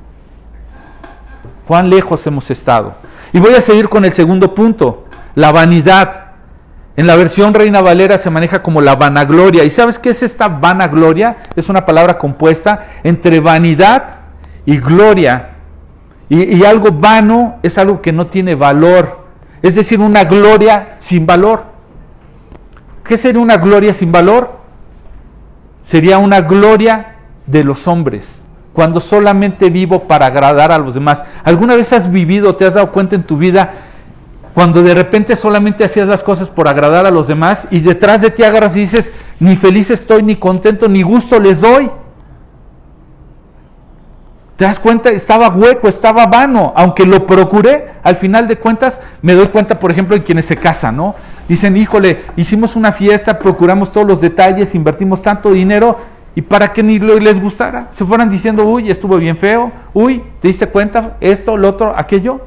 [1.70, 2.96] cuán lejos hemos estado.
[3.32, 5.06] Y voy a seguir con el segundo punto,
[5.36, 6.29] la vanidad.
[7.00, 9.64] En la versión Reina Valera se maneja como la vanagloria.
[9.64, 11.38] ¿Y sabes qué es esta vanagloria?
[11.56, 14.16] Es una palabra compuesta entre vanidad
[14.66, 15.52] y gloria.
[16.28, 19.20] Y, y algo vano es algo que no tiene valor.
[19.62, 21.68] Es decir, una gloria sin valor.
[23.06, 24.60] ¿Qué sería una gloria sin valor?
[25.86, 27.16] Sería una gloria
[27.48, 28.28] de los hombres
[28.74, 31.24] cuando solamente vivo para agradar a los demás.
[31.46, 33.72] ¿Alguna vez has vivido, te has dado cuenta en tu vida,
[34.54, 38.32] cuando de repente solamente hacías las cosas por agradar a los demás y detrás de
[38.32, 41.90] ti agarras y dices, ni feliz estoy, ni contento, ni gusto les doy?
[44.58, 45.10] ¿Te das cuenta?
[45.10, 49.90] Estaba hueco, estaba vano, aunque lo procuré, al final de cuentas me doy cuenta, por
[49.90, 51.16] ejemplo, en quienes se casan, ¿no?
[51.48, 55.98] Dicen, híjole, hicimos una fiesta, procuramos todos los detalles, invertimos tanto dinero
[56.36, 60.50] y para que ni les gustara, se fueran diciendo, uy, estuvo bien feo, uy, ¿te
[60.50, 61.18] diste cuenta?
[61.22, 62.42] Esto, lo otro, aquello.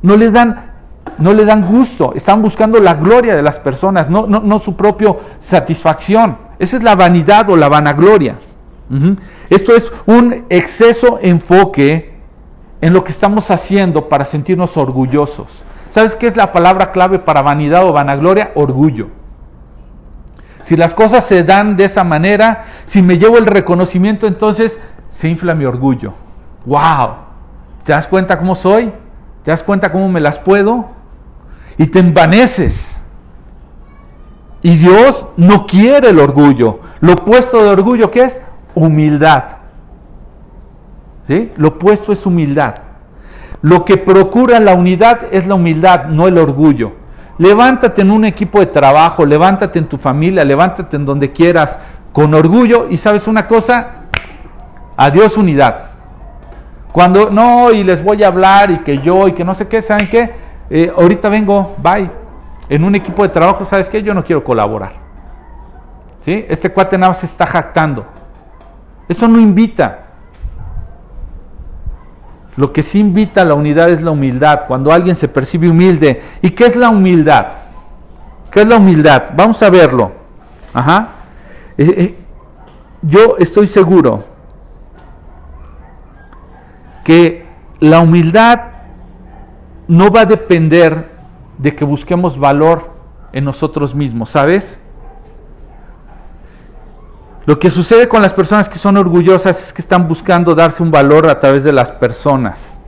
[0.00, 0.67] No les dan
[1.18, 5.14] no le dan gusto, están buscando la gloria de las personas, no, no, su propia
[5.40, 6.38] satisfacción.
[6.58, 8.36] Esa es la vanidad o la vanagloria.
[9.50, 12.18] Esto es un exceso enfoque
[12.80, 15.46] en lo que estamos haciendo para sentirnos orgullosos.
[15.90, 18.52] ¿Sabes qué es la palabra clave para vanidad o vanagloria?
[18.54, 19.08] Orgullo.
[20.62, 24.78] Si las cosas se dan de esa manera, si me llevo el reconocimiento, entonces
[25.08, 26.12] se infla mi orgullo.
[26.66, 27.10] ¡Wow!
[27.84, 28.92] ¿Te das cuenta cómo soy?
[29.44, 30.97] ¿Te das cuenta cómo me las puedo?
[31.78, 33.00] Y te envaneces.
[34.60, 36.80] Y Dios no quiere el orgullo.
[37.00, 38.42] Lo opuesto de orgullo, ¿qué es?
[38.74, 39.44] Humildad.
[41.26, 41.52] ¿Sí?
[41.56, 42.74] Lo opuesto es humildad.
[43.62, 46.92] Lo que procura la unidad es la humildad, no el orgullo.
[47.38, 51.78] Levántate en un equipo de trabajo, levántate en tu familia, levántate en donde quieras,
[52.12, 53.88] con orgullo y sabes una cosa,
[54.96, 55.90] adiós unidad.
[56.90, 59.82] Cuando no, y les voy a hablar y que yo y que no sé qué,
[59.82, 60.47] ¿saben qué?
[60.70, 62.10] Eh, ahorita vengo, bye.
[62.68, 64.02] En un equipo de trabajo, ¿sabes qué?
[64.02, 64.92] Yo no quiero colaborar.
[66.24, 66.44] ¿Sí?
[66.48, 68.04] Este cuate nada se está jactando.
[69.08, 70.00] Eso no invita.
[72.56, 76.22] Lo que sí invita a la unidad es la humildad, cuando alguien se percibe humilde.
[76.42, 77.46] ¿Y qué es la humildad?
[78.50, 79.30] ¿Qué es la humildad?
[79.36, 80.12] Vamos a verlo.
[80.74, 81.08] Ajá.
[81.78, 82.18] Eh, eh,
[83.02, 84.24] yo estoy seguro
[87.04, 87.46] que
[87.80, 88.60] la humildad
[89.88, 91.10] no va a depender
[91.56, 92.90] de que busquemos valor
[93.32, 94.78] en nosotros mismos, ¿sabes?
[97.46, 100.90] Lo que sucede con las personas que son orgullosas es que están buscando darse un
[100.90, 102.78] valor a través de las personas.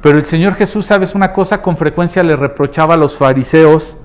[0.00, 1.60] Pero el Señor Jesús, ¿sabes una cosa?
[1.60, 3.98] Con frecuencia le reprochaba a los fariseos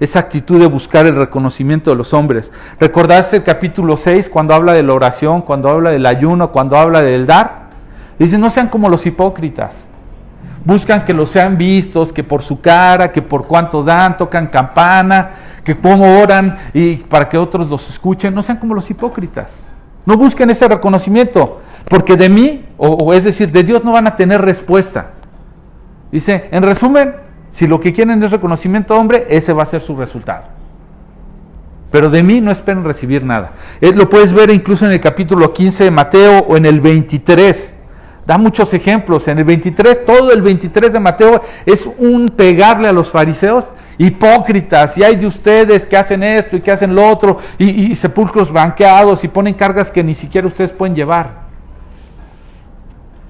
[0.00, 2.50] esa actitud de buscar el reconocimiento de los hombres.
[2.80, 7.02] ¿Recordás el capítulo 6 cuando habla de la oración, cuando habla del ayuno, cuando habla
[7.02, 7.66] del dar?
[8.18, 9.88] Dice, no sean como los hipócritas.
[10.66, 15.30] Buscan que los sean vistos, que por su cara, que por cuánto dan, tocan campana,
[15.62, 18.34] que cómo oran y para que otros los escuchen.
[18.34, 19.60] No sean como los hipócritas.
[20.04, 24.16] No busquen ese reconocimiento, porque de mí, o, es decir, de Dios no van a
[24.16, 25.12] tener respuesta.
[26.10, 27.14] Dice, en resumen,
[27.52, 30.46] si lo que quieren es reconocimiento hombre, ese va a ser su resultado.
[31.92, 33.52] Pero de mí no esperen recibir nada.
[33.80, 37.75] Eh, lo puedes ver incluso en el capítulo 15 de Mateo o en el 23
[38.26, 39.28] da muchos ejemplos.
[39.28, 43.64] En el 23, todo el 23 de Mateo es un pegarle a los fariseos
[43.98, 48.52] hipócritas, y hay de ustedes que hacen esto y que hacen lo otro, y, sepulcros
[48.52, 51.46] banqueados y ponen cargas que ni siquiera ustedes pueden llevar.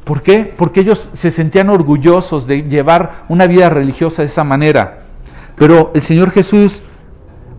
[0.03, 0.53] ¿Por qué?
[0.57, 5.03] Porque ellos se sentían orgullosos de llevar una vida religiosa de esa manera.
[5.57, 6.83] Pero el Señor Jesús,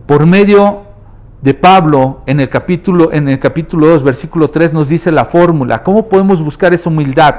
[0.06, 0.87] por medio
[1.40, 5.82] de Pablo en el capítulo en el capítulo 2 versículo 3 nos dice la fórmula,
[5.82, 7.34] ¿cómo podemos buscar esa humildad?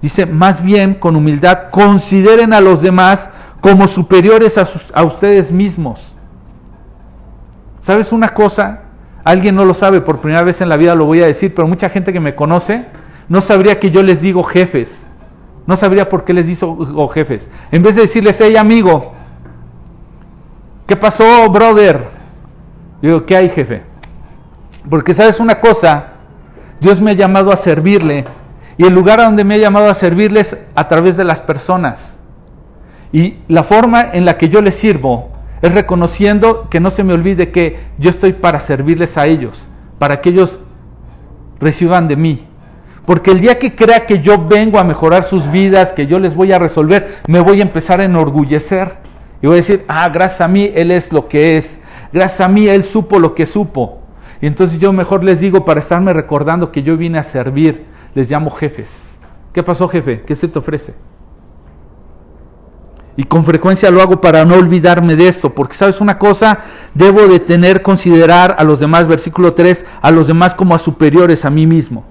[0.00, 3.28] Dice, más bien con humildad consideren a los demás
[3.60, 6.14] como superiores a, ustedes mismos.
[7.80, 8.80] ¿Sabes una cosa?
[9.24, 11.66] Alguien no lo sabe, por primera vez en la vida lo voy a decir, pero
[11.66, 12.84] mucha gente que me conoce
[13.30, 15.06] no sabría que yo les digo jefes.
[15.66, 17.50] No sabría por qué les digo jefes.
[17.72, 19.14] En vez de decirles, hey amigo,
[20.86, 22.13] ¿qué pasó, brother?
[23.08, 23.82] Digo, ¿qué hay, jefe?
[24.88, 26.14] Porque sabes una cosa,
[26.80, 28.24] Dios me ha llamado a servirle
[28.76, 31.40] y el lugar a donde me ha llamado a servirle es a través de las
[31.40, 32.16] personas.
[33.12, 35.30] Y la forma en la que yo les sirvo
[35.62, 39.64] es reconociendo que no se me olvide que yo estoy para servirles a ellos,
[39.98, 40.58] para que ellos
[41.60, 42.44] reciban de mí.
[43.06, 46.34] Porque el día que crea que yo vengo a mejorar sus vidas, que yo les
[46.34, 48.96] voy a resolver, me voy a empezar a enorgullecer.
[49.42, 51.78] Y voy a decir, ah, gracias a mí, Él es lo que es.
[52.14, 53.98] Gracias a mí Él supo lo que supo.
[54.40, 58.30] Y entonces yo mejor les digo, para estarme recordando que yo vine a servir, les
[58.30, 59.02] llamo jefes.
[59.52, 60.22] ¿Qué pasó jefe?
[60.22, 60.94] ¿Qué se te ofrece?
[63.16, 66.60] Y con frecuencia lo hago para no olvidarme de esto, porque sabes una cosa,
[66.94, 71.44] debo de tener, considerar a los demás, versículo 3, a los demás como a superiores
[71.44, 72.04] a mí mismo.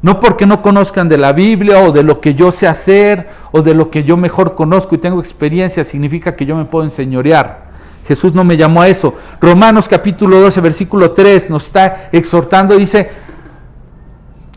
[0.00, 3.62] No porque no conozcan de la Biblia o de lo que yo sé hacer o
[3.62, 7.70] de lo que yo mejor conozco y tengo experiencia, significa que yo me puedo enseñorear.
[8.14, 9.14] Jesús no me llamó a eso.
[9.40, 13.08] Romanos capítulo 12, versículo 3 nos está exhortando, dice,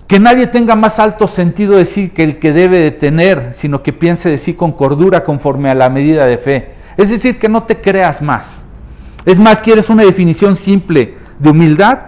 [0.08, 3.82] que nadie tenga más alto sentido de sí que el que debe de tener, sino
[3.82, 6.74] que piense de sí con cordura conforme a la medida de fe.
[6.97, 8.66] Es decir, que no te creas más.
[9.26, 11.99] Es más, ¿quieres una definición simple de humildad?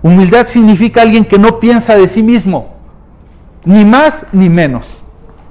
[0.00, 2.76] Humildad significa alguien que no piensa de sí mismo,
[3.64, 5.02] ni más ni menos.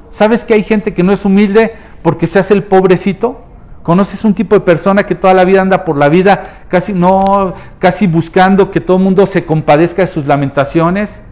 [0.09, 3.47] ¿Sabes que hay gente que no es humilde porque se hace el pobrecito?
[3.88, 7.53] ¿Conoces un tipo de persona que toda la vida anda por la vida casi no
[7.79, 11.23] casi buscando que todo el mundo se compadezca de sus lamentaciones?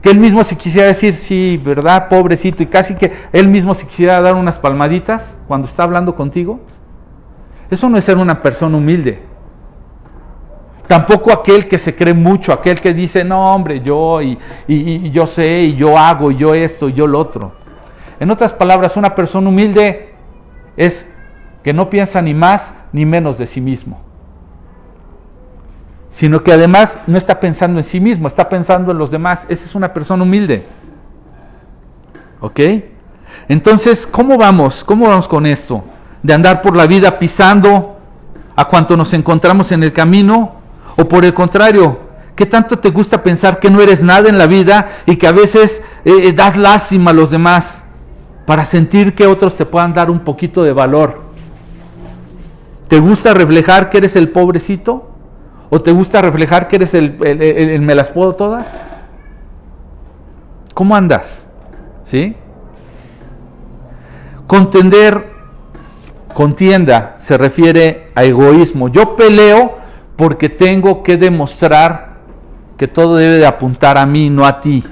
[0.00, 2.08] que él mismo se quisiera decir, sí, ¿verdad?
[2.08, 6.60] Pobrecito, y casi que él mismo se quisiera dar unas palmaditas cuando está hablando contigo.
[7.70, 9.20] Eso no es ser una persona humilde.
[10.86, 15.26] Tampoco aquel que se cree mucho, aquel que dice, no hombre, yo y, y, yo
[15.26, 17.52] sé, y yo hago, y yo esto, y yo lo otro.
[18.18, 20.14] En otras palabras, una persona humilde
[20.78, 21.06] es
[21.62, 24.08] que no piensa ni más ni menos de sí mismo
[26.18, 29.38] sino que además no está pensando en sí mismo, está pensando en los demás.
[29.48, 30.66] Esa es una persona humilde.
[32.40, 32.58] ¿Ok?
[33.48, 34.82] Entonces, ¿cómo vamos?
[34.82, 35.84] ¿Cómo vamos con esto?
[36.20, 38.00] ¿De andar por la vida pisando
[38.56, 40.56] a cuanto nos encontramos en el camino?
[40.96, 42.00] ¿O por el contrario,
[42.34, 45.32] qué tanto te gusta pensar que no eres nada en la vida y que a
[45.32, 47.84] veces eh, eh, das lástima a los demás
[48.44, 51.27] para sentir que otros te puedan dar un poquito de valor?
[52.88, 55.10] ¿Te gusta reflejar que eres el pobrecito?
[55.70, 58.66] ¿O te gusta reflejar que eres el, me las puedo todas?
[60.72, 61.46] ¿Cómo andas?
[62.04, 62.34] ¿Sí?
[64.46, 65.26] Contender,
[66.32, 68.88] contienda, se refiere a egoísmo.
[68.88, 69.76] Yo peleo
[70.16, 72.16] porque tengo que demostrar
[72.78, 74.84] que todo debe de apuntar a mí, no a ti.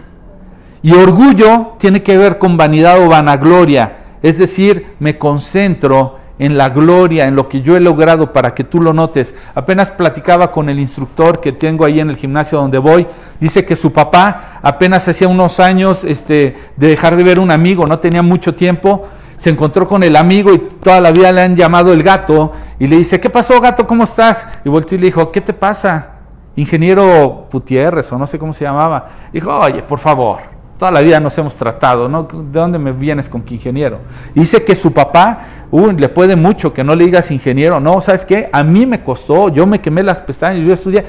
[0.83, 6.69] Y orgullo tiene que ver con vanidad o vanagloria, es decir, me concentro en la
[6.69, 9.35] gloria, en lo que yo he logrado para que tú lo notes.
[9.55, 13.07] Apenas platicaba con el instructor que tengo ahí en el gimnasio donde voy,
[13.41, 17.87] dice que su papá apenas hacía unos años este, de dejar de ver un amigo,
[17.87, 19.07] no tenía mucho tiempo,
[19.39, 22.87] se encontró con el amigo y toda la vida le han llamado el gato y
[22.87, 23.87] le dice, ¿qué pasó gato?
[23.87, 24.47] ¿Cómo estás?
[24.65, 26.13] Y volteó y le dijo, ¿qué te pasa?
[26.57, 29.11] Ingeniero Gutiérrez o no sé cómo se llamaba.
[29.33, 32.25] Dijo, oye, por favor, Toda la vida nos hemos tratado, ¿no?
[32.25, 34.01] ¿De dónde me vienes con que ingeniero?
[34.35, 38.51] Dice que su papá, le puede mucho que no le digas ingeniero, no, ¿sabes qué?
[38.53, 41.05] A mí me costó, yo me quemé las pestañas, yo estudié.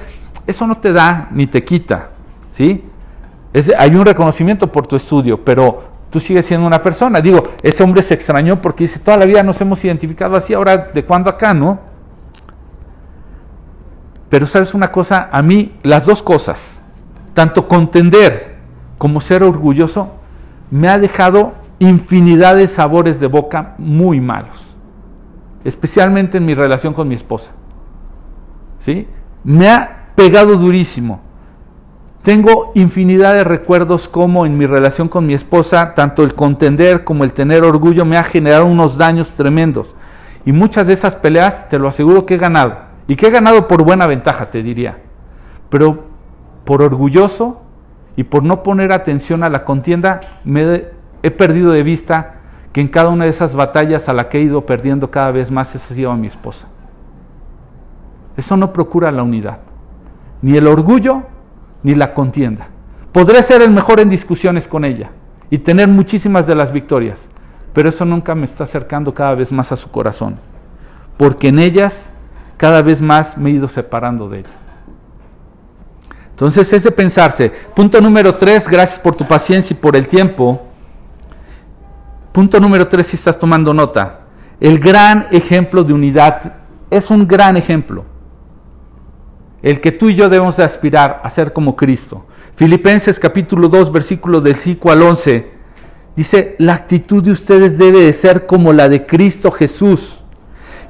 [0.45, 2.09] Eso no te da ni te quita,
[2.51, 2.83] ¿sí?
[3.77, 7.21] hay un reconocimiento por tu estudio, pero tú sigues siendo una persona.
[7.21, 10.77] Digo, ese hombre se extrañó porque dice, toda la vida nos hemos identificado así, ahora
[10.77, 11.79] de cuándo acá, ¿no?
[14.29, 16.73] Pero sabes una cosa, a mí las dos cosas,
[17.33, 18.56] tanto contender,
[18.97, 20.09] como ser orgulloso,
[20.71, 24.75] me ha dejado infinidad de sabores de boca muy malos,
[25.63, 27.51] especialmente en mi relación con mi esposa.
[28.79, 29.07] ¿Sí?
[29.43, 31.21] Me ha pegado durísimo.
[32.23, 37.23] Tengo infinidad de recuerdos como en mi relación con mi esposa, tanto el contender como
[37.23, 39.95] el tener orgullo me ha generado unos daños tremendos.
[40.45, 42.75] Y muchas de esas peleas, te lo aseguro que he ganado.
[43.07, 44.97] Y que he ganado por buena ventaja, te diría.
[45.69, 46.05] Pero
[46.65, 47.61] por orgulloso
[48.17, 50.87] y por no poner atención a la contienda me
[51.23, 52.33] he perdido de vista
[52.73, 55.51] que en cada una de esas batallas a la que he ido perdiendo cada vez
[55.51, 56.67] más ha sido mi esposa.
[58.35, 59.59] Eso no procura la unidad,
[60.41, 61.23] ni el orgullo
[61.83, 62.67] ni la contienda.
[63.11, 65.11] Podré ser el mejor en discusiones con ella
[65.51, 67.29] y tener muchísimas de las victorias,
[67.71, 70.37] pero eso nunca me está acercando cada vez más a su corazón,
[71.17, 72.09] porque en ellas
[72.57, 74.66] cada vez más me he ido separando de ella.
[76.37, 77.51] Entonces es de pensarse.
[77.75, 80.67] Punto número tres, gracias por tu paciencia y por el tiempo.
[82.31, 84.19] Punto número tres, si estás tomando nota.
[84.59, 86.57] El gran ejemplo de unidad
[86.91, 88.05] es un gran ejemplo.
[89.63, 92.27] El que tú y yo debemos de aspirar a ser como Cristo.
[92.55, 95.51] Filipenses capítulo 2, versículo del 5 al 11.
[96.15, 100.21] Dice, la actitud de ustedes debe de ser como la de Cristo Jesús,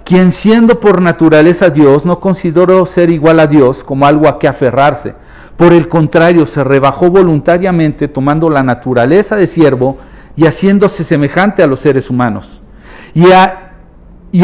[0.04, 4.50] quien siendo por naturaleza Dios, no consideró ser igual a Dios como algo a que
[4.50, 5.16] aferrarse
[5.58, 9.98] por el contrario, se rebajó voluntariamente tomando la naturaleza de siervo
[10.36, 12.62] y haciéndose semejante a los seres humanos.
[13.16, 13.32] Y,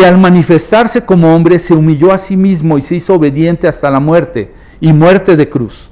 [0.03, 3.99] al manifestarse como hombre se humilló a sí mismo y se hizo obediente hasta la
[3.99, 5.91] muerte y muerte de cruz.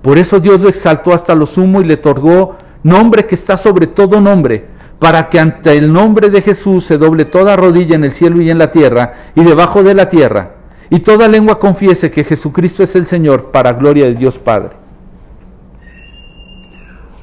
[0.00, 3.86] Por eso Dios lo exaltó hasta lo sumo y le otorgó nombre que está sobre
[3.86, 4.64] todo nombre,
[4.98, 8.50] para que ante el nombre de Jesús se doble toda rodilla en el cielo y
[8.50, 10.55] en la tierra y debajo de la tierra
[10.90, 14.76] y toda lengua confiese que Jesucristo es el Señor para gloria de Dios Padre.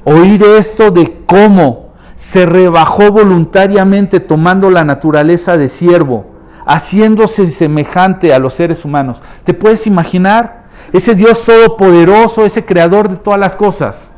[0.04, 6.26] Oír esto de cómo se rebajó voluntariamente tomando la naturaleza de siervo,
[6.66, 9.22] haciéndose semejante a los seres humanos.
[9.44, 10.64] ¿Te puedes imaginar?
[10.92, 14.12] Ese Dios todopoderoso, ese creador de todas las cosas,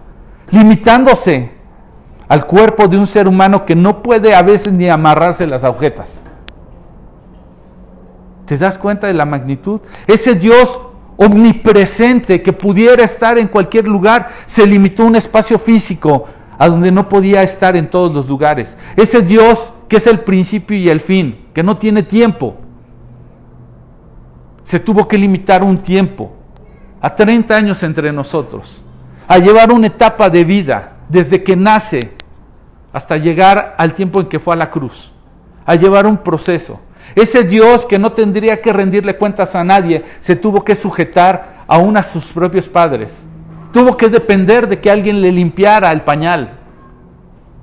[0.50, 1.52] limitándose
[2.28, 6.25] al cuerpo de un ser humano que no puede a veces ni amarrarse las agujetas.
[8.46, 9.80] ¿Te das cuenta de la magnitud?
[10.06, 10.80] Ese Dios
[11.16, 16.26] omnipresente que pudiera estar en cualquier lugar, se limitó a un espacio físico
[16.58, 18.76] a donde no podía estar en todos los lugares.
[18.96, 22.56] Ese Dios que es el principio y el fin, que no tiene tiempo,
[24.64, 26.32] se tuvo que limitar un tiempo,
[27.00, 28.82] a 30 años entre nosotros,
[29.28, 32.12] a llevar una etapa de vida desde que nace
[32.92, 35.12] hasta llegar al tiempo en que fue a la cruz,
[35.64, 36.80] a llevar un proceso.
[37.14, 41.96] Ese Dios que no tendría que rendirle cuentas a nadie, se tuvo que sujetar aún
[41.96, 43.26] a sus propios padres.
[43.72, 46.58] Tuvo que depender de que alguien le limpiara el pañal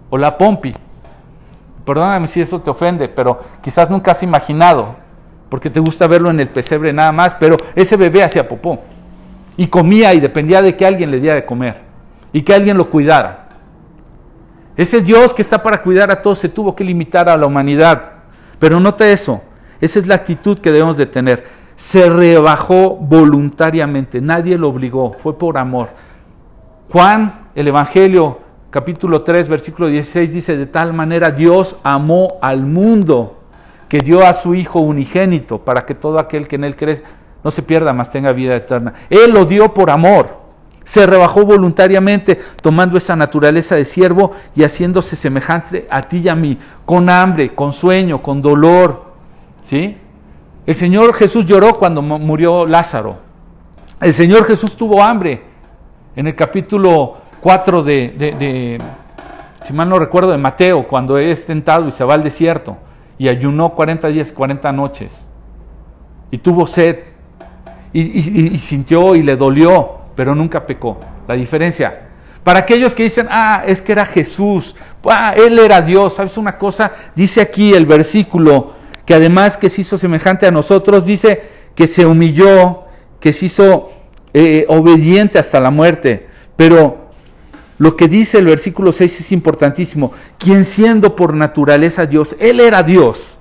[0.09, 0.73] o la pompi.
[1.85, 4.95] Perdóname si eso te ofende, pero quizás nunca has imaginado,
[5.49, 8.79] porque te gusta verlo en el pesebre nada más, pero ese bebé hacía popó
[9.57, 11.81] y comía y dependía de que alguien le diera de comer
[12.31, 13.47] y que alguien lo cuidara.
[14.75, 18.12] Ese Dios que está para cuidar a todos se tuvo que limitar a la humanidad.
[18.59, 19.41] Pero nota eso,
[19.81, 21.45] esa es la actitud que debemos de tener.
[21.75, 25.89] Se rebajó voluntariamente, nadie lo obligó, fue por amor.
[26.91, 28.39] Juan, el Evangelio,
[28.69, 33.39] capítulo 3, versículo 16 dice, de tal manera Dios amó al mundo
[33.89, 37.03] que dio a su Hijo unigénito para que todo aquel que en él cree
[37.43, 38.93] no se pierda, mas tenga vida eterna.
[39.09, 40.42] Él lo dio por amor.
[40.85, 46.35] Se rebajó voluntariamente, tomando esa naturaleza de siervo y haciéndose semejante a ti y a
[46.35, 49.13] mí, con hambre, con sueño, con dolor.
[49.63, 49.97] ¿Sí?
[50.65, 53.17] El Señor Jesús lloró cuando murió Lázaro.
[54.01, 55.41] El Señor Jesús tuvo hambre.
[56.15, 58.77] En el capítulo 4 de, de
[59.63, 62.77] si mal no recuerdo, de Mateo, cuando es tentado y se va al desierto
[63.17, 65.27] y ayunó 40 días, 40 noches.
[66.31, 66.99] Y tuvo sed
[67.93, 70.99] y, sintió y le dolió, pero nunca pecó.
[71.27, 72.09] La diferencia.
[72.43, 76.57] Para aquellos que dicen, ah, es que era Jesús, ah, Él era Dios, ¿sabes una
[76.57, 76.91] cosa?
[77.15, 78.73] Dice aquí el versículo,
[79.05, 81.41] que además que se hizo semejante a nosotros, dice
[81.75, 82.83] que se humilló,
[83.19, 83.91] que se hizo
[84.33, 86.27] eh, obediente hasta la muerte.
[86.55, 87.03] Pero
[87.77, 90.11] lo que dice el versículo 6 es importantísimo.
[90.37, 93.37] Quien siendo por naturaleza Dios, Él era Dios,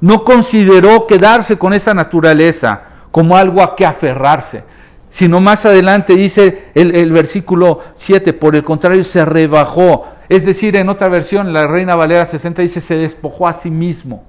[0.00, 4.62] no consideró quedarse con esa naturaleza como algo a que aferrarse,
[5.16, 10.90] sino más adelante dice el, versículo 7, por el contrario se rebajó, es decir, en
[10.90, 14.24] otra versión, la Reina Valera 60 dice se despojó a sí mismo,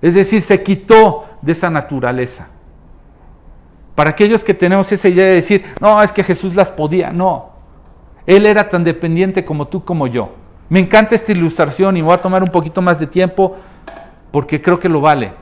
[0.00, 2.48] es decir, se quitó de esa naturaleza.
[3.94, 7.50] Para aquellos que tenemos esa idea de decir, no, es que Jesús las podía, no,
[8.24, 10.30] Él era tan dependiente como tú, como yo.
[10.70, 13.58] Me encanta esta ilustración y voy a tomar un poquito más de tiempo
[14.30, 15.34] porque creo que lo vale.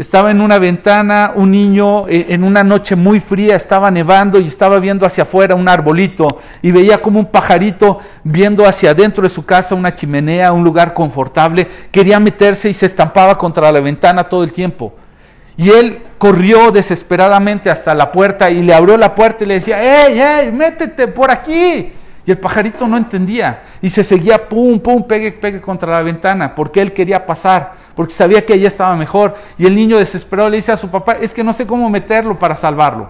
[0.00, 4.48] Estaba en una ventana un niño eh, en una noche muy fría, estaba nevando y
[4.48, 9.28] estaba viendo hacia afuera un arbolito y veía como un pajarito viendo hacia adentro de
[9.28, 14.24] su casa una chimenea, un lugar confortable, quería meterse y se estampaba contra la ventana
[14.24, 14.94] todo el tiempo.
[15.58, 19.82] Y él corrió desesperadamente hasta la puerta y le abrió la puerta y le decía,
[19.82, 21.92] ¡Ey, ey, métete por aquí!
[22.26, 26.54] Y el pajarito no entendía y se seguía pum, pum, pegue, pegue contra la ventana
[26.54, 29.34] porque él quería pasar, porque sabía que allí estaba mejor.
[29.58, 32.38] Y el niño desesperado le dice a su papá, es que no sé cómo meterlo
[32.38, 33.08] para salvarlo.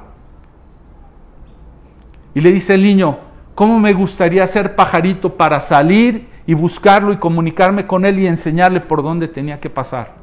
[2.34, 3.18] Y le dice el niño,
[3.56, 8.80] ¿cómo me gustaría ser pajarito para salir y buscarlo y comunicarme con él y enseñarle
[8.80, 10.14] por dónde tenía que pasar?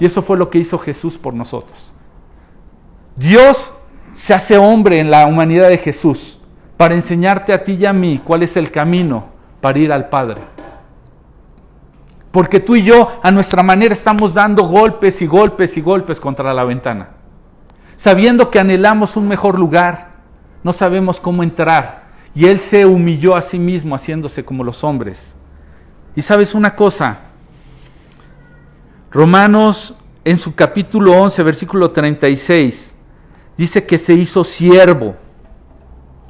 [0.00, 1.94] Y eso fue lo que hizo Jesús por nosotros.
[3.14, 3.72] Dios
[4.14, 6.39] se hace hombre en la humanidad de Jesús
[6.80, 9.26] para enseñarte a ti y a mí cuál es el camino
[9.60, 10.40] para ir al Padre.
[12.30, 16.54] Porque tú y yo a nuestra manera estamos dando golpes y golpes y golpes contra
[16.54, 17.10] la ventana.
[17.96, 20.12] Sabiendo que anhelamos un mejor lugar,
[20.62, 22.04] no sabemos cómo entrar.
[22.34, 25.34] Y Él se humilló a sí mismo haciéndose como los hombres.
[26.16, 27.18] Y sabes una cosa,
[29.10, 32.96] Romanos en su capítulo 11, versículo 36,
[33.58, 35.14] dice que se hizo siervo.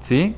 [0.03, 0.35] ¿Sí?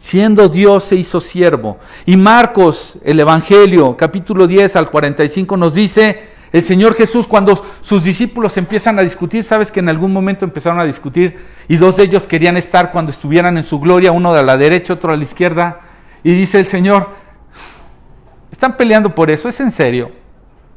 [0.00, 1.78] Siendo Dios se hizo siervo.
[2.06, 8.02] Y Marcos, el Evangelio, capítulo 10 al 45 nos dice, el Señor Jesús cuando sus
[8.02, 11.36] discípulos empiezan a discutir, sabes que en algún momento empezaron a discutir
[11.68, 14.94] y dos de ellos querían estar cuando estuvieran en su gloria, uno de la derecha,
[14.94, 15.80] otro a la izquierda.
[16.24, 17.10] Y dice el Señor,
[18.50, 20.10] están peleando por eso, es en serio.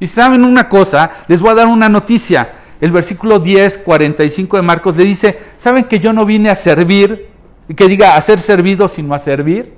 [0.01, 2.55] Y saben una cosa, les voy a dar una noticia.
[2.82, 7.32] El versículo 10, 45 de Marcos le dice, ¿saben que yo no vine a servir,
[7.76, 9.74] que diga a ser servido sino a servir.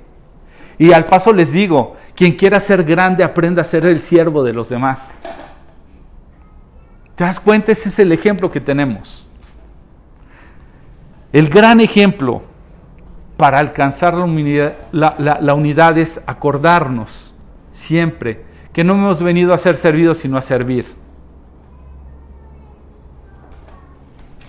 [0.78, 4.52] Y al paso les digo, quien quiera ser grande aprenda a ser el siervo de
[4.52, 5.08] los demás.
[7.14, 7.72] ¿Te das cuenta?
[7.72, 9.26] Ese es el ejemplo que tenemos.
[11.32, 12.42] El gran ejemplo
[13.36, 17.34] para alcanzar la unidad, la unidad es acordarnos
[17.72, 20.86] siempre que no hemos venido a ser servidos sino a servir.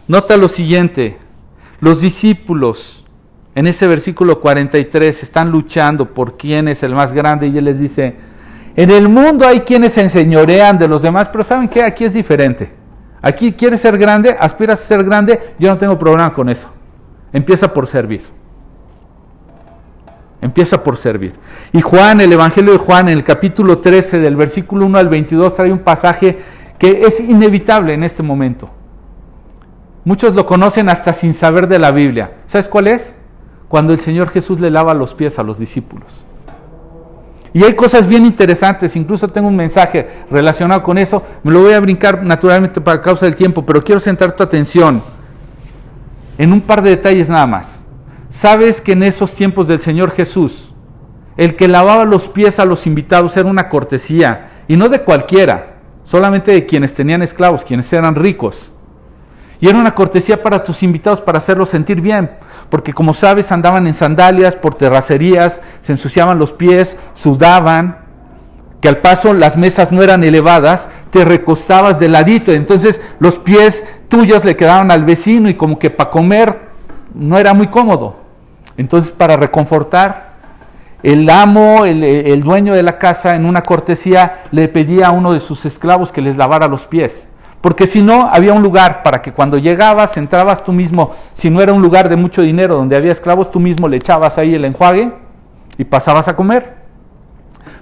[0.07, 1.17] Nota lo siguiente,
[1.81, 2.96] los discípulos
[3.57, 7.79] en ese versículo 43 están luchando por quién es el más grande y él les
[7.79, 8.15] dice,
[8.75, 11.81] en el mundo hay quienes se enseñorean de los demás, pero ¿saben qué?
[11.81, 12.71] Aquí es diferente.
[13.19, 16.69] Aquí quieres ser grande, aspiras a ser grande, yo no tengo problema con eso.
[17.33, 18.27] Empieza por servir.
[20.39, 21.33] Empieza por servir.
[21.73, 25.55] Y Juan, el Evangelio de Juan, en el capítulo 13, del versículo 1 al 22,
[25.55, 26.37] trae un pasaje
[26.77, 28.69] que es inevitable en este momento.
[30.03, 32.33] Muchos lo conocen hasta sin saber de la Biblia.
[32.45, 33.16] ¿Sabes cuál es?
[33.67, 36.07] Cuando el Señor Jesús le lava los pies a los discípulos.
[37.53, 41.73] Y hay cosas bien interesantes, incluso tengo un mensaje relacionado con eso, me lo voy
[41.73, 45.01] a brincar naturalmente para causa del tiempo, pero quiero centrar tu atención
[46.37, 47.83] en un par de detalles nada más.
[48.29, 50.73] Sabes que en esos tiempos del Señor Jesús,
[51.35, 55.77] el que lavaba los pies a los invitados era una cortesía, y no de cualquiera,
[56.03, 58.71] solamente de quienes tenían esclavos, quienes eran ricos.
[59.59, 62.29] Y era una cortesía para tus invitados para hacerlos sentir bien,
[62.69, 67.97] porque como sabes andaban en sandalias por terracerías, se ensuciaban los pies, sudaban,
[68.81, 73.85] que al paso las mesas no eran elevadas, te recostabas de ladito, entonces los pies
[74.09, 76.59] tuyos le quedaban al vecino y como que para comer
[77.15, 78.17] no era muy cómodo.
[78.77, 80.27] Entonces para reconfortar,
[81.01, 85.33] el amo, el, el dueño de la casa, en una cortesía le pedía a uno
[85.33, 87.27] de sus esclavos que les lavara los pies.
[87.67, 91.59] Porque si no, había un lugar para que cuando llegabas, entrabas tú mismo, si no
[91.61, 94.63] era un lugar de mucho dinero donde había esclavos, tú mismo le echabas ahí el
[94.63, 95.11] enjuague
[95.77, 96.75] y pasabas a comer.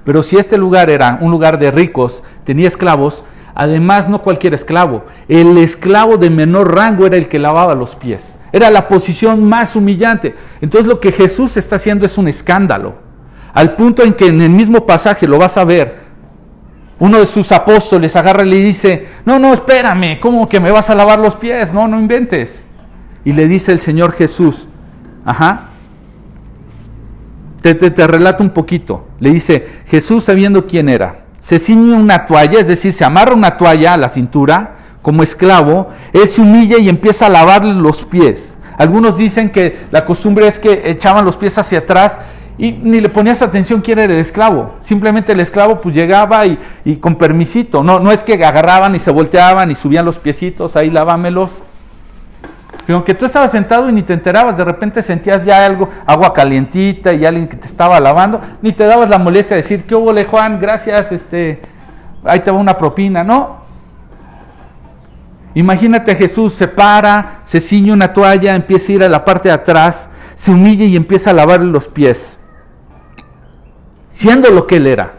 [0.03, 3.23] Pero si este lugar era un lugar de ricos, tenía esclavos,
[3.53, 8.39] además no cualquier esclavo, el esclavo de menor rango era el que lavaba los pies.
[8.51, 10.35] Era la posición más humillante.
[10.61, 12.95] Entonces lo que Jesús está haciendo es un escándalo.
[13.53, 16.04] Al punto en que en el mismo pasaje lo vas a ver,
[16.99, 20.89] uno de sus apóstoles agarra y le dice, no, no, espérame, ¿cómo que me vas
[20.89, 21.73] a lavar los pies?
[21.73, 22.65] No, no inventes.
[23.25, 24.67] Y le dice el Señor Jesús,
[25.25, 25.69] ajá,
[27.61, 29.07] te, te, te relato un poquito.
[29.19, 33.57] Le dice, Jesús sabiendo quién era, se ciñe una toalla, es decir, se amarra una
[33.57, 38.57] toalla a la cintura como esclavo, él se humilla y empieza a lavarle los pies.
[38.77, 42.17] Algunos dicen que la costumbre es que echaban los pies hacia atrás
[42.57, 44.75] y ni le ponías atención quién era el esclavo.
[44.81, 47.83] Simplemente el esclavo pues llegaba y, con permisito.
[47.83, 51.51] No, no es que agarraban y se volteaban y subían los piecitos, ahí lávamelos.
[52.85, 56.33] Pero aunque tú estabas sentado y ni te enterabas, de repente sentías ya algo, agua
[56.33, 59.95] calientita y alguien que te estaba lavando, ni te dabas la molestia de decir, ¿qué
[59.95, 60.59] hubo, Juan?
[60.59, 61.61] Gracias, este,
[62.23, 63.23] ahí te va una propina.
[63.23, 63.65] No.
[65.55, 69.55] Imagínate Jesús se para, se ciñe una toalla, empieza a ir a la parte de
[69.55, 72.34] atrás, se humilla y empieza a lavarle los pies
[74.15, 75.15] siendo lo que él era,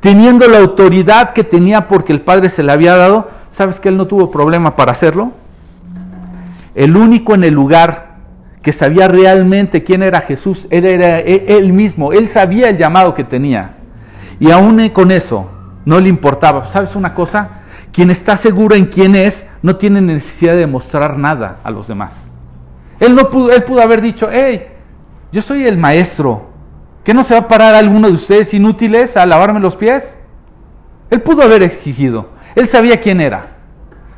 [0.00, 3.96] teniendo la autoridad que tenía porque el Padre se le había dado, ¿sabes que él
[3.96, 5.30] no tuvo problema para hacerlo?
[6.74, 8.16] El único en el lugar
[8.60, 13.22] que sabía realmente quién era Jesús, él era él mismo, él sabía el llamado que
[13.22, 13.76] tenía.
[14.40, 15.48] Y aún con eso,
[15.84, 16.66] no le importaba.
[16.66, 17.60] ¿Sabes una cosa?
[17.92, 22.30] Quien está seguro en quién es, no tiene necesidad de mostrar nada a los demás.
[22.98, 24.66] Él, no pudo, él pudo haber dicho, hey,
[25.30, 26.49] yo soy el maestro,
[27.10, 30.16] ¿Qué no se va a parar alguno de ustedes inútiles a lavarme los pies?
[31.10, 32.28] Él pudo haber exigido.
[32.54, 33.48] Él sabía quién era.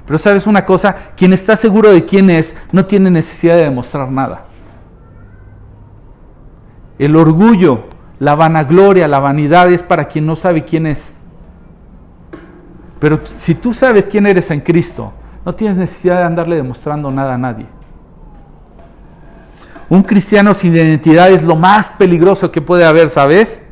[0.05, 4.11] Pero sabes una cosa, quien está seguro de quién es no tiene necesidad de demostrar
[4.13, 4.45] nada.
[6.99, 7.85] El orgullo,
[8.19, 11.15] la vanagloria, la vanidad es para quien no sabe quién es.
[13.01, 15.15] Pero si tú sabes quién eres en Cristo,
[15.47, 17.65] no tienes necesidad de andarle demostrando nada a nadie.
[19.93, 23.63] Un cristiano sin identidad es lo más peligroso que puede haber, ¿sabes?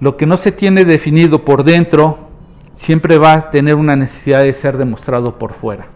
[0.00, 2.18] Lo que no se tiene definido por dentro
[2.74, 5.86] siempre va a tener una necesidad de ser demostrado por fuera.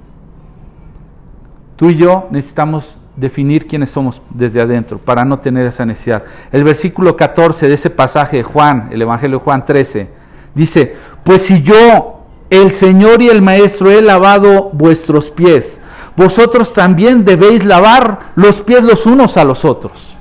[1.75, 6.23] Tú y yo necesitamos definir quiénes somos desde adentro para no tener esa necesidad.
[6.53, 10.09] El versículo 14 de ese pasaje de Juan, el Evangelio de Juan 13,
[10.55, 10.95] dice,
[11.25, 15.81] pues si yo, el Señor y el Maestro, he lavado vuestros pies,
[16.17, 20.17] vosotros también debéis lavar los pies los unos a los otros.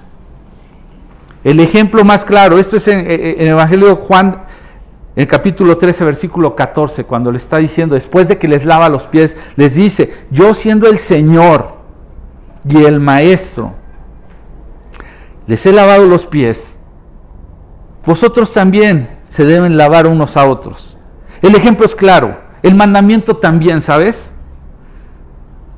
[1.44, 4.44] El ejemplo más claro, esto es en, el Evangelio de Juan,
[5.16, 9.08] el capítulo 13, versículo 14, cuando le está diciendo, después de que les lava los
[9.08, 11.76] pies, les dice, yo siendo el Señor
[12.68, 13.74] y el Maestro,
[15.48, 16.78] les he lavado los pies,
[18.06, 20.98] vosotros también se deben lavar unos a otros.
[21.42, 24.32] El ejemplo es claro, el mandamiento también, ¿sabes?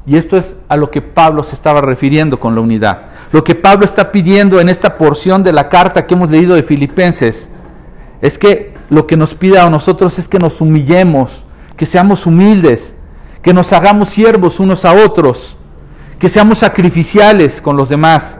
[0.07, 3.01] Y esto es a lo que Pablo se estaba refiriendo con la unidad.
[3.34, 6.63] Lo que Pablo está pidiendo en esta porción de la carta que hemos leído de
[6.63, 7.49] Filipenses
[8.21, 11.43] es que lo que nos pida a nosotros es que nos humillemos,
[11.75, 12.95] que seamos humildes,
[13.41, 15.57] que nos hagamos siervos unos a otros,
[16.19, 18.39] que seamos sacrificiales con los demás.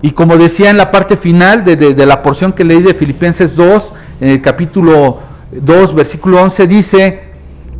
[0.00, 3.92] Y como decía en la parte final de, la porción que leí de Filipenses 2,
[4.22, 5.18] en el capítulo
[5.52, 7.22] 2, versículo 11, dice,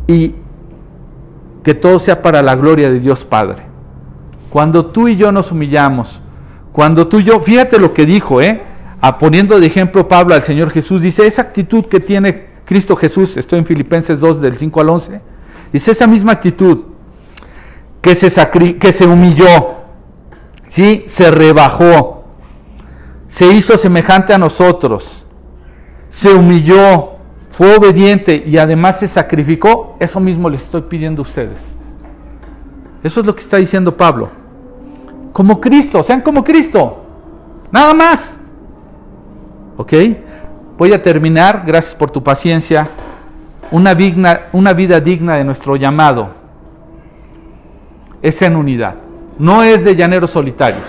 [0.07, 0.35] y
[1.69, 3.61] que todo sea para la gloria de Dios Padre.
[4.49, 6.19] Cuando tú y yo nos humillamos,
[6.73, 8.63] cuando tú y yo, fíjate lo que dijo, ¿eh?
[9.01, 13.37] A, poniendo de ejemplo Pablo al Señor Jesús, dice, esa actitud que tiene Cristo Jesús,
[13.37, 15.21] estoy en Filipenses 2 del 5 al 11,
[15.71, 16.85] dice esa misma actitud,
[18.01, 18.31] que se,
[18.79, 19.75] que se humilló,
[20.69, 21.05] ¿sí?
[21.05, 22.23] se rebajó,
[23.27, 25.23] se hizo semejante a nosotros,
[26.09, 27.18] se humilló,
[27.59, 31.77] fue obediente y además se sacrificó, eso mismo le estoy pidiendo a ustedes.
[33.03, 34.29] Eso es lo que está diciendo Pablo.
[35.33, 37.03] Como Cristo, sean como Cristo.
[37.69, 38.39] Nada más.
[39.75, 39.91] ¿Ok?
[40.77, 42.87] Voy a terminar, gracias por tu paciencia,
[43.71, 46.29] una, digna, una vida digna de nuestro llamado.
[48.21, 48.95] Es en unidad.
[49.37, 50.87] No es de llaneros solitarios.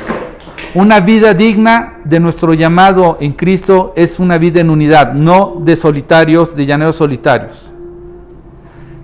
[0.75, 5.77] Una vida digna de nuestro llamado en Cristo es una vida en unidad, no de
[5.77, 7.73] solitarios, de llaneros solitarios.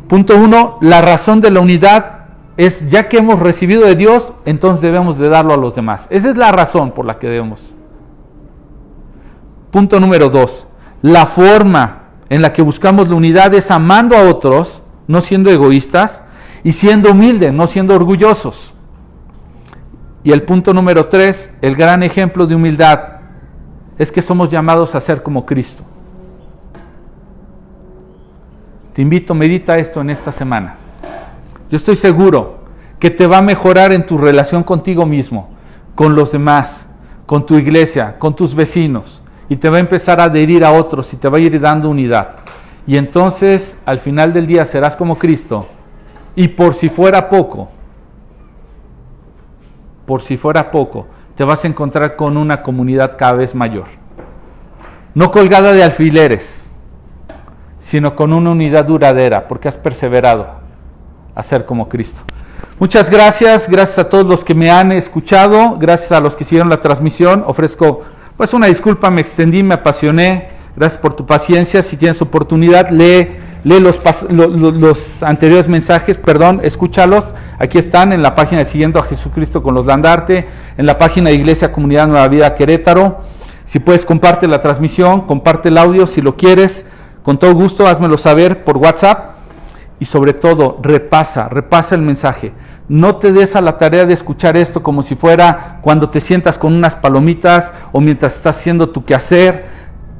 [0.09, 2.27] Punto uno, la razón de la unidad
[2.57, 6.07] es ya que hemos recibido de Dios, entonces debemos de darlo a los demás.
[6.11, 7.61] Esa es la razón por la que debemos.
[9.73, 10.69] Punto número dos,
[11.03, 16.23] la forma en la que buscamos la unidad es amando a otros, no siendo egoístas,
[16.63, 18.73] y siendo humildes, no siendo orgullosos.
[20.27, 22.98] Y el punto número tres, el gran ejemplo de humildad,
[23.97, 25.85] es que somos llamados a ser como Cristo.
[28.93, 30.74] Te invito, medita esto en esta semana.
[31.70, 32.59] Yo estoy seguro
[32.98, 35.48] que te va a mejorar en tu relación contigo mismo,
[35.94, 36.89] con los demás,
[37.24, 41.12] con tu iglesia, con tus vecinos, y te va a empezar a adherir a otros
[41.12, 42.31] y te va a ir dando unidad.
[42.85, 45.69] Y entonces, al final del día, serás como Cristo.
[46.35, 47.70] Y por si fuera poco,
[50.07, 51.07] por si fuera poco,
[51.37, 53.87] te vas a encontrar con una comunidad cada vez mayor.
[55.15, 56.66] No colgada de alfileres,
[57.81, 60.47] sino con una unidad duradera, porque has perseverado
[61.35, 62.20] a ser como Cristo.
[62.78, 66.69] Muchas gracias, gracias a todos los que me han escuchado, gracias a los que hicieron
[66.69, 67.43] la transmisión.
[67.47, 68.03] Ofrezco
[68.37, 70.49] pues una disculpa, me extendí, me apasioné.
[70.77, 71.83] Gracias por tu paciencia.
[71.83, 73.99] Si tienes oportunidad, lee lee los,
[75.23, 77.24] anteriores mensajes, perdón, escúchalos.
[77.59, 80.47] Aquí están en la página de Siguiendo a Jesucristo con los Landarte,
[80.77, 83.20] en la página de Iglesia Comunidad Nueva Vida Querétaro.
[83.65, 86.85] Si puedes, comparte la transmisión, comparte el audio si lo quieres.
[87.23, 89.37] Con todo gusto, házmelo saber por WhatsApp.
[89.99, 92.53] Y sobre todo, repasa, repasa el mensaje.
[92.89, 96.59] No te des a la tarea de escuchar esto como si fuera cuando te sientas
[96.59, 99.77] con unas palomitas o mientras estás haciendo tu quehacer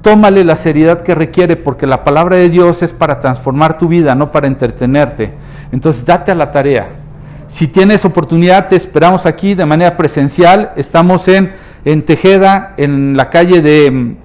[0.07, 4.15] tómale la seriedad que requiere porque la palabra de Dios es para transformar tu vida,
[4.15, 5.35] no para entretenerte.
[5.73, 7.06] Entonces date a la tarea.
[7.49, 10.73] Si tienes oportunidad, te esperamos aquí de manera presencial.
[10.77, 11.55] Estamos en,
[11.85, 14.17] en Tejeda, en la calle de...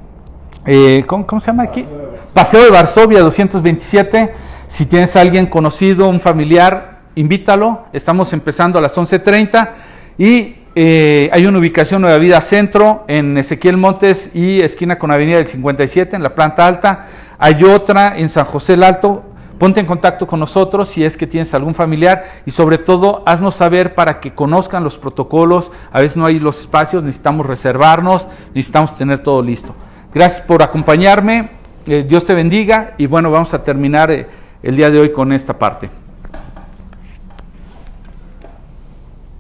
[0.66, 1.86] Eh, ¿cómo, se llama aquí?
[2.34, 4.34] Paseo de Varsovia 227.
[4.68, 7.86] Si tienes a alguien conocido, un familiar, invítalo.
[7.94, 9.70] Estamos empezando a las 11.30
[10.18, 15.38] y eh, hay una ubicación Nueva Vida Centro en Ezequiel Montes y esquina con Avenida
[15.38, 17.08] del 57 en la planta alta.
[17.38, 19.26] Hay otra en San José el Alto.
[19.62, 23.54] Ponte en contacto con nosotros si es que tienes algún familiar y sobre todo haznos
[23.54, 25.72] saber para que conozcan los protocolos.
[25.92, 28.26] A veces no hay los espacios, necesitamos reservarnos,
[28.56, 29.76] necesitamos tener todo listo.
[30.16, 31.52] Gracias por acompañarme.
[31.86, 34.26] Eh, Dios te bendiga y bueno, vamos a terminar eh,
[34.64, 35.92] el día de hoy con esta parte.